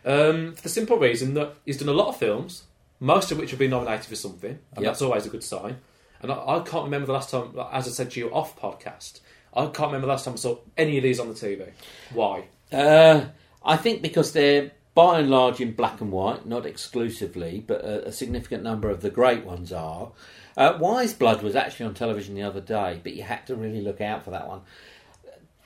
[0.05, 2.63] Um, for the simple reason that he's done a lot of films,
[2.99, 4.83] most of which have been nominated for something, and Yep.
[4.83, 5.77] that's always a good sign.
[6.21, 9.19] And I, I can't remember the last time, as I said to you off podcast,
[9.53, 11.69] I can't remember the last time I saw any of these on the TV.
[12.13, 12.45] Why?
[12.71, 13.25] Uh,
[13.63, 18.07] I think because they're by and large in black and white, not exclusively, but a,
[18.07, 20.11] a significant number of the great ones are.
[20.55, 23.81] Uh, Wise Blood was actually on television the other day, but you had to really
[23.81, 24.61] look out for that one.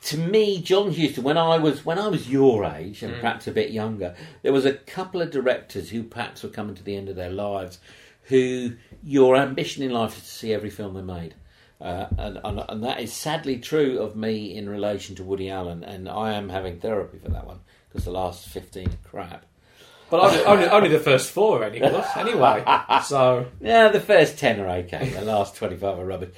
[0.06, 3.52] To me, John Huston, when I was when I was your age and perhaps a
[3.52, 7.08] bit younger, there was a couple of directors who perhaps were coming to the end
[7.08, 7.78] of their lives,
[8.24, 8.72] who
[9.04, 11.34] your ambition in life is to see every film they made.
[11.80, 15.82] Uh, and, and, and that is sadly true of me in relation to Woody Allen,
[15.82, 19.46] and I am having therapy for that one because the last 15 are crap.
[20.08, 22.62] But only, only, only the first four, any good, anyway.
[23.04, 26.30] So, Yeah, the first 10 are okay, the last 25 are rubbish.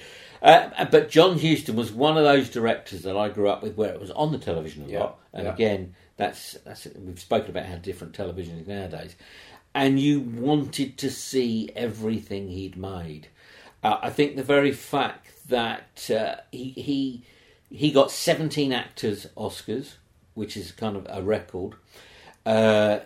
[0.44, 3.94] Uh, but John Huston was one of those directors that I grew up with where
[3.94, 5.20] it was on the television a Yeah, lot.
[5.34, 5.54] And yeah.
[5.54, 9.16] again, that's, that's we've spoken about how different television is nowadays.
[9.74, 13.28] And you wanted to see everything he'd made.
[13.84, 17.24] Uh, I think the very fact that uh, he, he
[17.70, 19.94] he got 17 actors Oscars,
[20.34, 21.74] which is kind of a record.
[22.46, 23.00] Uh,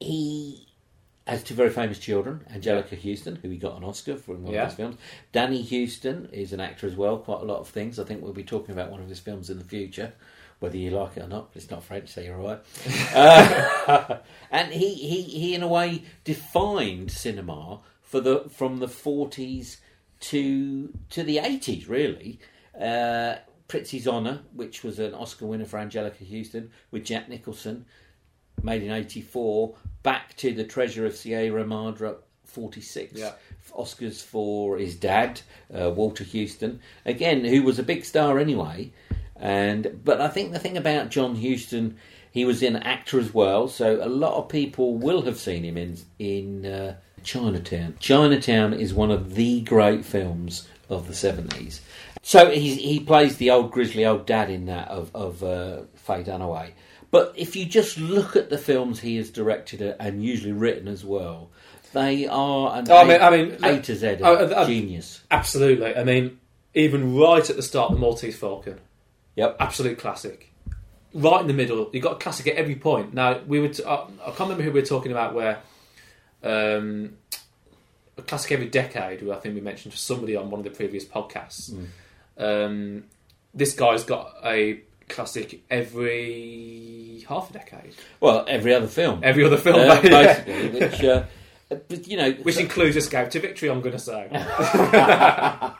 [0.00, 0.65] he
[1.26, 4.52] has two very famous children, Anjelica Huston, who he got an Oscar for in one
[4.54, 4.62] Yeah.
[4.62, 4.96] of his films.
[5.32, 7.98] Danny Huston is an actor as well, quite a lot of things.
[7.98, 10.12] I think we'll be talking about one of his films in the future,
[10.60, 11.50] whether you like it or not.
[11.54, 12.60] It's not French, so you're all right.
[13.14, 14.18] uh,
[14.52, 19.78] and he, he, he, in a way, defined cinema for the from the 40s
[20.20, 22.38] to to the 80s, really.
[22.80, 23.36] Uh,
[23.68, 27.84] Prizzi's Honour, which was an Oscar winner for Anjelica Huston, with Jack Nicholson,
[28.62, 33.14] made in 84, back to The Treasure of Sierra Madre, 46.
[33.14, 33.32] Yeah.
[33.76, 35.40] Oscars for his dad,
[35.74, 38.92] uh, Walter Huston, again, who was a big star anyway.
[39.34, 41.96] And But I think the thing about John Huston,
[42.30, 45.76] he was an actor as well, so a lot of people will have seen him
[45.76, 47.96] in, in uh, Chinatown.
[47.98, 51.80] Chinatown is one of the great films of the 70s.
[52.22, 56.24] So he, he plays the old grizzly old dad in that of, of uh, Faye
[56.24, 56.72] Dunaway.
[57.16, 61.04] But if you just look at the films he has directed and usually written as
[61.04, 61.50] well,
[61.92, 65.22] they are an I mean- I mean, A to Z I- I- genius.
[65.30, 65.94] absolutely.
[65.96, 66.38] I mean,
[66.74, 68.78] even right at the start, The Maltese Falcon.
[69.36, 69.56] Yep.
[69.60, 70.50] absolute classic.
[71.14, 73.14] Right in the middle, you've got a classic at every point.
[73.14, 75.34] Now we would, uh, I can't remember who we were talking about.
[75.34, 75.58] Where
[76.42, 77.16] um,
[78.18, 80.70] a classic every decade, who I think we mentioned to somebody on one of the
[80.70, 81.74] previous podcasts.
[82.38, 83.04] Um,
[83.54, 89.20] this guy's got a classic every half a decade, Well, every other film.
[89.22, 90.42] every other film, Uh, yeah.
[90.44, 91.24] basically, which, uh,
[91.68, 93.68] but, you know, which includes Escape to Victory.
[93.70, 94.28] I'm going to say.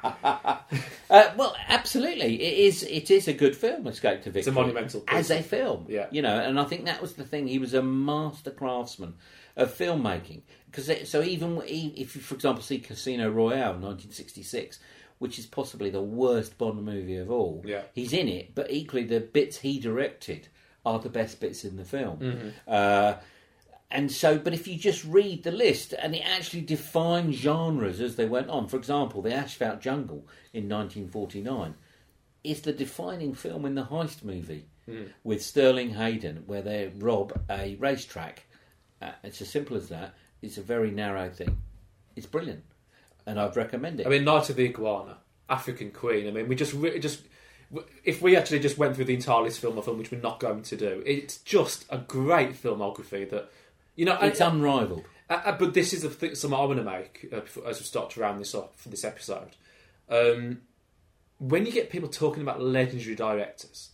[1.09, 2.83] Uh, well, absolutely, it is.
[2.83, 4.41] It is a good film, Escape to Victory.
[4.41, 5.16] It's a monumental piece.
[5.16, 5.87] as a film.
[5.89, 6.07] Yeah.
[6.11, 7.47] you know, and I think that was the thing.
[7.47, 9.14] He was a master craftsman
[9.57, 10.41] of filmmaking.
[10.68, 14.81] Because so even if you, for example, see Casino Royale, 1966,
[15.19, 17.62] which is possibly the worst Bond movie of all.
[17.64, 17.83] Yeah.
[17.93, 20.49] he's in it, but equally the bits he directed
[20.85, 22.19] are the best bits in the film.
[22.19, 22.49] Mm-hmm.
[22.69, 23.14] Uh,
[23.91, 28.17] and so, but if you just read the list, and it actually defined genres as
[28.17, 28.67] they went on.
[28.69, 31.75] For example, The Asphalt Jungle in 1949
[32.45, 34.67] is the defining film in the heist movie
[35.25, 38.45] with Sterling Hayden, where they rob a racetrack.
[39.03, 40.14] Uh, it's as simple as that.
[40.43, 41.61] It's a very narrow thing.
[42.14, 42.62] It's brilliant,
[43.27, 44.07] and I'd recommend it.
[44.07, 45.18] I mean, Night of the Iguana,
[45.49, 46.27] African Queen.
[46.27, 47.22] I mean, we just re- just
[48.05, 50.39] if we actually just went through the entire list film of film, which we're not
[50.41, 53.51] going to do, it's just a great filmography that
[53.97, 54.18] you know.
[54.22, 55.05] it's and- unrivaled.
[55.29, 57.81] Uh, uh, but this is the th- something I want to make uh, before, as
[57.81, 59.57] we start to round this up for this episode.
[60.09, 60.61] Um,
[61.39, 63.91] when you get people talking about legendary directors,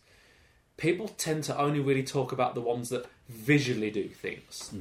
[0.76, 4.74] people tend to only really talk about the ones that visually do things.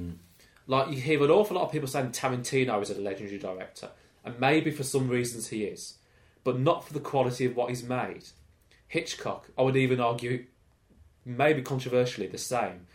[0.67, 3.89] Like you hear an awful lot of people saying Tarantino is a legendary director,
[4.23, 5.97] and maybe for some reasons he is,
[6.43, 8.25] but not for the quality of what he's made.
[8.87, 10.45] Hitchcock, I would even argue,
[11.25, 12.87] maybe controversially, the same.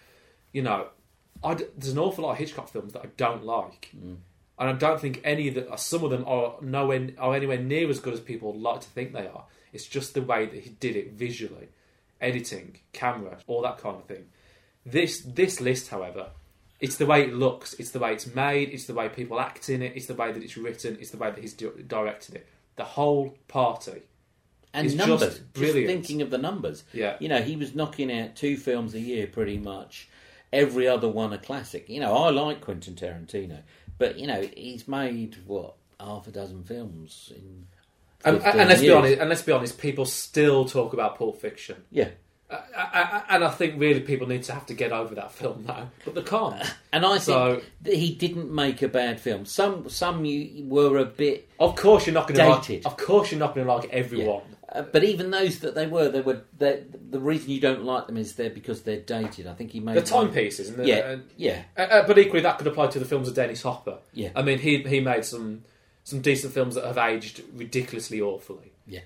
[0.52, 0.88] You know,
[1.42, 4.16] I d there's an awful lot of Hitchcock films that I don't like, mm.
[4.58, 7.88] and I don't think any of the some of them are nowhere are anywhere near
[7.88, 9.44] as good as people like to think they are.
[9.72, 11.68] It's just the way that he did it visually,
[12.20, 14.26] editing, camera, all that kind of thing.
[14.84, 16.30] This this list, however,
[16.80, 17.74] It's the way it looks.
[17.74, 18.68] It's the way it's made.
[18.70, 19.92] It's the way people act in it.
[19.96, 20.96] It's the way that it's written.
[21.00, 22.46] It's the way that he's di- directed it.
[22.76, 24.02] The whole party.
[24.74, 25.20] and numbers.
[25.20, 26.84] just Just, thinking of the numbers.
[26.92, 27.16] Yeah.
[27.18, 30.08] You know, he was knocking out two films a year pretty much.
[30.52, 31.88] Every other one a classic.
[31.88, 33.62] You know, I like Quentin Tarantino,
[33.98, 37.66] but you know, he's made what half a dozen films in.
[38.24, 39.18] And, and let's be honest.
[39.18, 39.78] And let's be honest.
[39.78, 41.76] People still talk about Pulp Fiction.
[41.90, 42.08] Yeah,
[42.48, 45.64] I, I, and I think really people need to have to get over that film
[45.66, 46.62] now, but they can't.
[46.92, 49.44] and I think So- that he didn't make a bad film.
[49.46, 52.86] Some some you were a bit, Of course, you're not going to like.
[52.86, 54.42] Of course, you're not going to like everyone.
[54.68, 56.42] uh, but even those that they were, they were.
[56.58, 56.84] the
[57.20, 59.46] reason you don't like them is they're because they're dated.
[59.48, 62.42] I think he made The timepieces, and the, Yeah, and- yeah, Uh, uh, but equally,
[62.42, 63.98] that could apply to the films of Dennis Hopper.
[64.12, 64.30] Yeah.
[64.36, 65.64] I mean, he he made some
[66.04, 69.00] some decent films that have aged ridiculously awfully, yeah.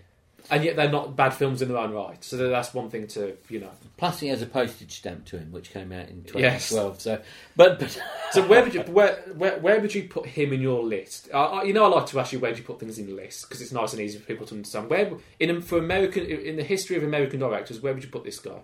[0.51, 2.23] And yet they're not bad films in their own right.
[2.23, 3.71] So that's one thing to you know.
[3.97, 6.69] Plus, he has a postage stamp to him, which came out in Yes.
[6.71, 7.01] 2012.
[7.01, 7.21] So,
[7.57, 8.01] but but
[8.33, 11.29] So where would you where where, where would you put him in your list?
[11.35, 13.15] Uh, uh, you know, I like to ask you where do you put things in
[13.17, 14.89] lists because it's nice and easy for people to understand.
[14.89, 18.39] Where in for American in the history of American directors, where would you put this
[18.39, 18.61] guy?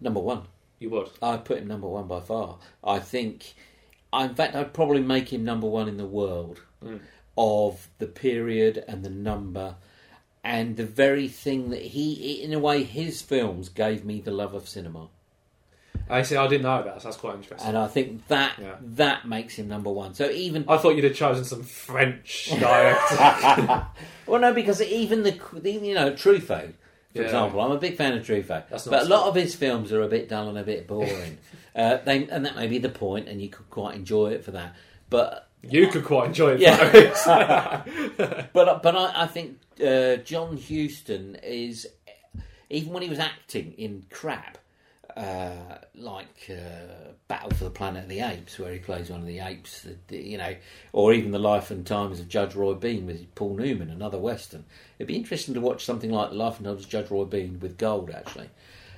[0.00, 0.42] number one.
[0.78, 1.10] You would.
[1.20, 2.58] I'd put him number one by far.
[2.84, 3.54] I think,
[4.12, 7.00] in fact, I'd probably make him number one in the world Mm.
[7.36, 9.74] of the period and the number
[10.44, 14.54] and the very thing that he, in a way, his films gave me the love
[14.54, 15.08] of cinema.
[16.10, 16.36] I see.
[16.36, 17.02] I didn't know that.
[17.02, 17.68] So that's quite interesting.
[17.68, 18.76] And I think that Yeah.
[18.80, 20.14] that makes him number one.
[20.14, 23.86] So even I thought you'd have chosen some French director.
[24.26, 26.72] well, no, because even the, the you know Truffaut,
[27.12, 27.22] for Yeah.
[27.24, 29.92] example, I'm a big fan of Truffaut, That's not but a lot of his films
[29.92, 31.36] are a bit dull and a bit boring.
[31.76, 34.52] uh, they, and that may be the point, and you could quite enjoy it for
[34.52, 34.74] that.
[35.10, 36.60] But you could quite enjoy it.
[36.60, 36.90] Yeah.
[37.26, 38.44] though.
[38.54, 41.86] but but I, I think uh, John Huston is
[42.70, 44.58] even when he was acting in crap.
[45.16, 49.26] Uh, like uh, Battle for the Planet of the Apes, where he plays one of
[49.26, 50.54] the apes, you know,
[50.92, 54.64] or even the Life and Times of Judge Roy Bean with Paul Newman, another western.
[54.96, 57.58] It'd be interesting to watch something like the Life and Times of Judge Roy Bean
[57.58, 58.48] with gold, actually.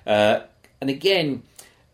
[0.06, 0.40] Uh,
[0.82, 1.42] and again,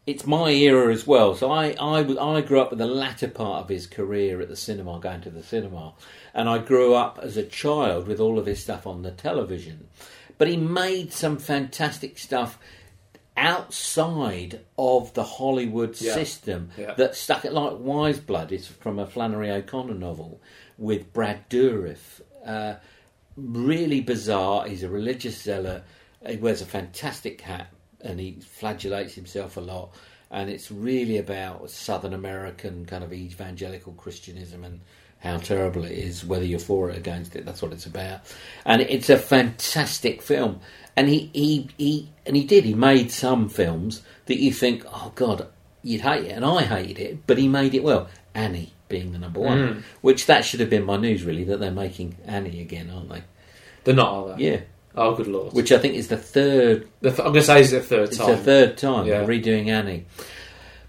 [0.06, 1.34] it's my era as well.
[1.34, 2.02] So I I
[2.42, 5.42] grew up with the latter part of his career at the cinema, going to the
[5.42, 5.94] cinema.
[6.32, 9.88] And I grew up as a child with all of his stuff on the television.
[10.38, 12.58] But he made some fantastic stuff
[13.36, 16.14] outside of the Hollywood Yeah.
[16.14, 16.94] system Yeah.
[16.94, 18.52] that stuck it like Wise Blood.
[18.52, 20.40] It's from a Flannery O'Connor novel
[20.78, 22.20] with Brad Dourif.
[22.44, 22.74] Uh,
[23.36, 24.66] really bizarre.
[24.68, 25.84] He's a religious zealot.
[26.26, 27.68] He wears a fantastic hat
[28.02, 29.94] and he flagellates himself a lot.
[30.30, 34.80] And it's really about Southern American kind of evangelical Christianism and
[35.20, 37.46] how terrible it is, whether you're for it or against it.
[37.46, 38.20] That's what it's about.
[38.64, 40.60] And it's a fantastic film.
[40.96, 42.64] And he, he, he and he did.
[42.64, 45.46] He made some films that you think, oh God,
[45.82, 48.08] you'd hate it, and I hated it, but he made it well.
[48.34, 49.82] Annie being the number one, Mm.
[50.00, 53.22] which that should have been my news really that they're making Annie again, aren't they?
[53.84, 54.50] They're not, are they?
[54.50, 54.60] Yeah,
[54.96, 55.52] Oh, good lord.
[55.52, 56.88] which I think is the third.
[57.00, 58.30] The th- I'm going to say it's the third It's time.
[58.30, 59.24] the third time Yeah.
[59.26, 60.06] redoing Annie.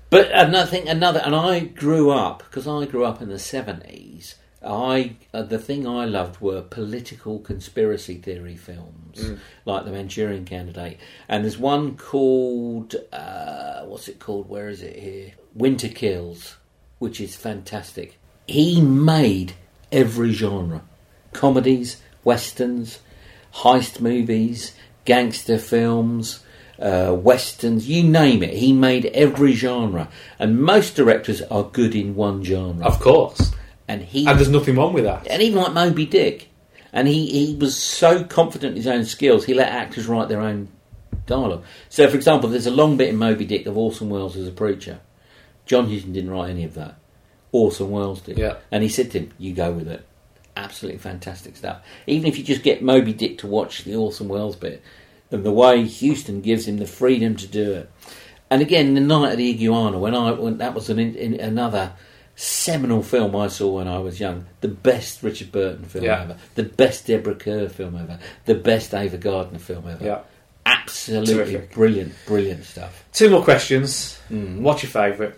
[0.09, 4.35] But another thing, another, and I grew up because I grew up in the seventies.
[4.65, 9.39] I uh, the thing I loved were political conspiracy theory films, Mm.
[9.65, 10.97] like The Manchurian Candidate,
[11.29, 14.49] and there's one called uh, what's it called?
[14.49, 15.33] Where is it here?
[15.53, 16.55] Winter Kills,
[16.99, 18.17] which is fantastic.
[18.47, 19.53] He made
[19.91, 20.81] every genre:
[21.33, 22.99] comedies, westerns,
[23.57, 24.73] heist movies,
[25.05, 26.43] gangster films,
[26.79, 28.53] uh, westerns, you name it.
[28.53, 32.85] He made every genre, and most directors are good in one genre.
[32.85, 33.51] Of course.
[33.87, 35.27] And he And there's nothing wrong with that.
[35.27, 36.49] and even like Moby Dick,
[36.93, 40.41] and he, he was so confident in his own skills, he let actors write their
[40.41, 40.69] own
[41.25, 41.63] dialogue.
[41.89, 44.51] So, for example, there's a long bit in Moby Dick of Orson Welles as a
[44.51, 44.99] preacher.
[45.65, 46.95] John Huston didn't write any of that.
[47.51, 48.37] Orson Welles did.
[48.37, 48.55] Yeah.
[48.71, 50.05] And he said to him, You go with it.
[50.57, 51.81] Absolutely fantastic stuff.
[52.07, 54.81] Even if you just get Moby Dick to watch the Orson Welles bit,
[55.31, 57.91] and the way Huston gives him the freedom to do it.
[58.49, 61.93] And again, The Night of the Iguana, when I when that was an, in, another
[62.35, 64.45] seminal film I saw when I was young.
[64.61, 66.21] The best Richard Burton film Yeah.
[66.23, 66.37] ever.
[66.55, 68.19] The best Deborah Kerr film ever.
[68.45, 70.03] The best Ava Gardner film ever.
[70.03, 70.19] Yeah.
[70.65, 71.73] Absolutely Terrific.
[71.73, 73.03] brilliant, brilliant stuff.
[73.13, 74.19] Two more questions.
[74.31, 74.59] Mm.
[74.61, 75.33] What's your favourite?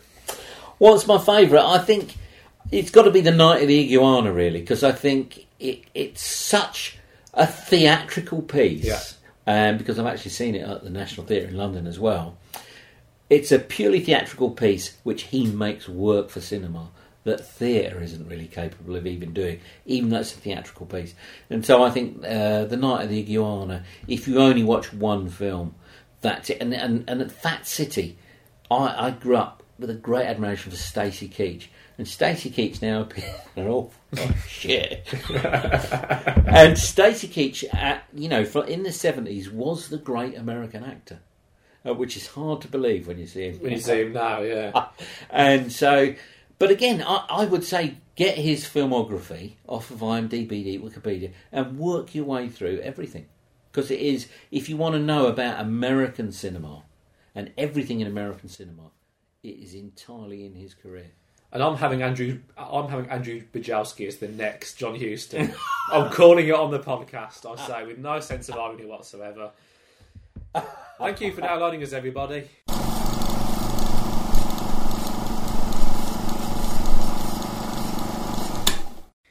[0.78, 1.64] What's my favourite?
[1.66, 2.16] I think
[2.72, 6.24] it's got to be the Night of the Iguana, really, because I think it, it's
[6.24, 6.98] such
[7.34, 8.86] a theatrical piece.
[8.86, 9.02] Yeah.
[9.48, 12.38] Um, because I've actually seen it at the National Theatre in London as well.
[13.32, 16.90] It's a purely theatrical piece which he makes work for cinema
[17.24, 21.16] that theatre isn't really capable of even doing, even though it's a theatrical piece.
[21.50, 25.30] And so I think uh, the Night of the Iguana, if you only watch one
[25.30, 25.76] film,
[26.22, 26.60] that's it.
[26.62, 28.18] And and, and at Fat City,
[28.70, 31.68] I, I grew up with a great admiration for Stacy Keach,
[32.00, 33.30] and Stacy Keach now appears.
[33.58, 35.06] oh, oh shit!
[35.30, 41.20] and Stacy Keach, at, you know, for, in the seventies, was the great American actor,
[41.86, 43.60] uh, which is hard to believe when you see him.
[43.60, 44.88] When you see him now, yeah.
[45.30, 46.16] and so,
[46.58, 52.16] but again, I, I would say get his filmography off of IMDb, Wikipedia, and work
[52.16, 53.28] your way through everything.
[53.74, 56.84] Because it is, if you want to know about American cinema
[57.36, 58.92] and everything in American cinema,
[59.44, 61.12] it is entirely in his career.
[61.52, 62.40] And I'm having Andrew.
[62.58, 65.54] I'm having Andrew Bujalski as the next John Huston.
[65.92, 67.50] I'm calling it on the podcast.
[67.50, 69.52] I say with no sense of irony whatsoever.
[71.00, 72.48] Thank you for downloading us, everybody.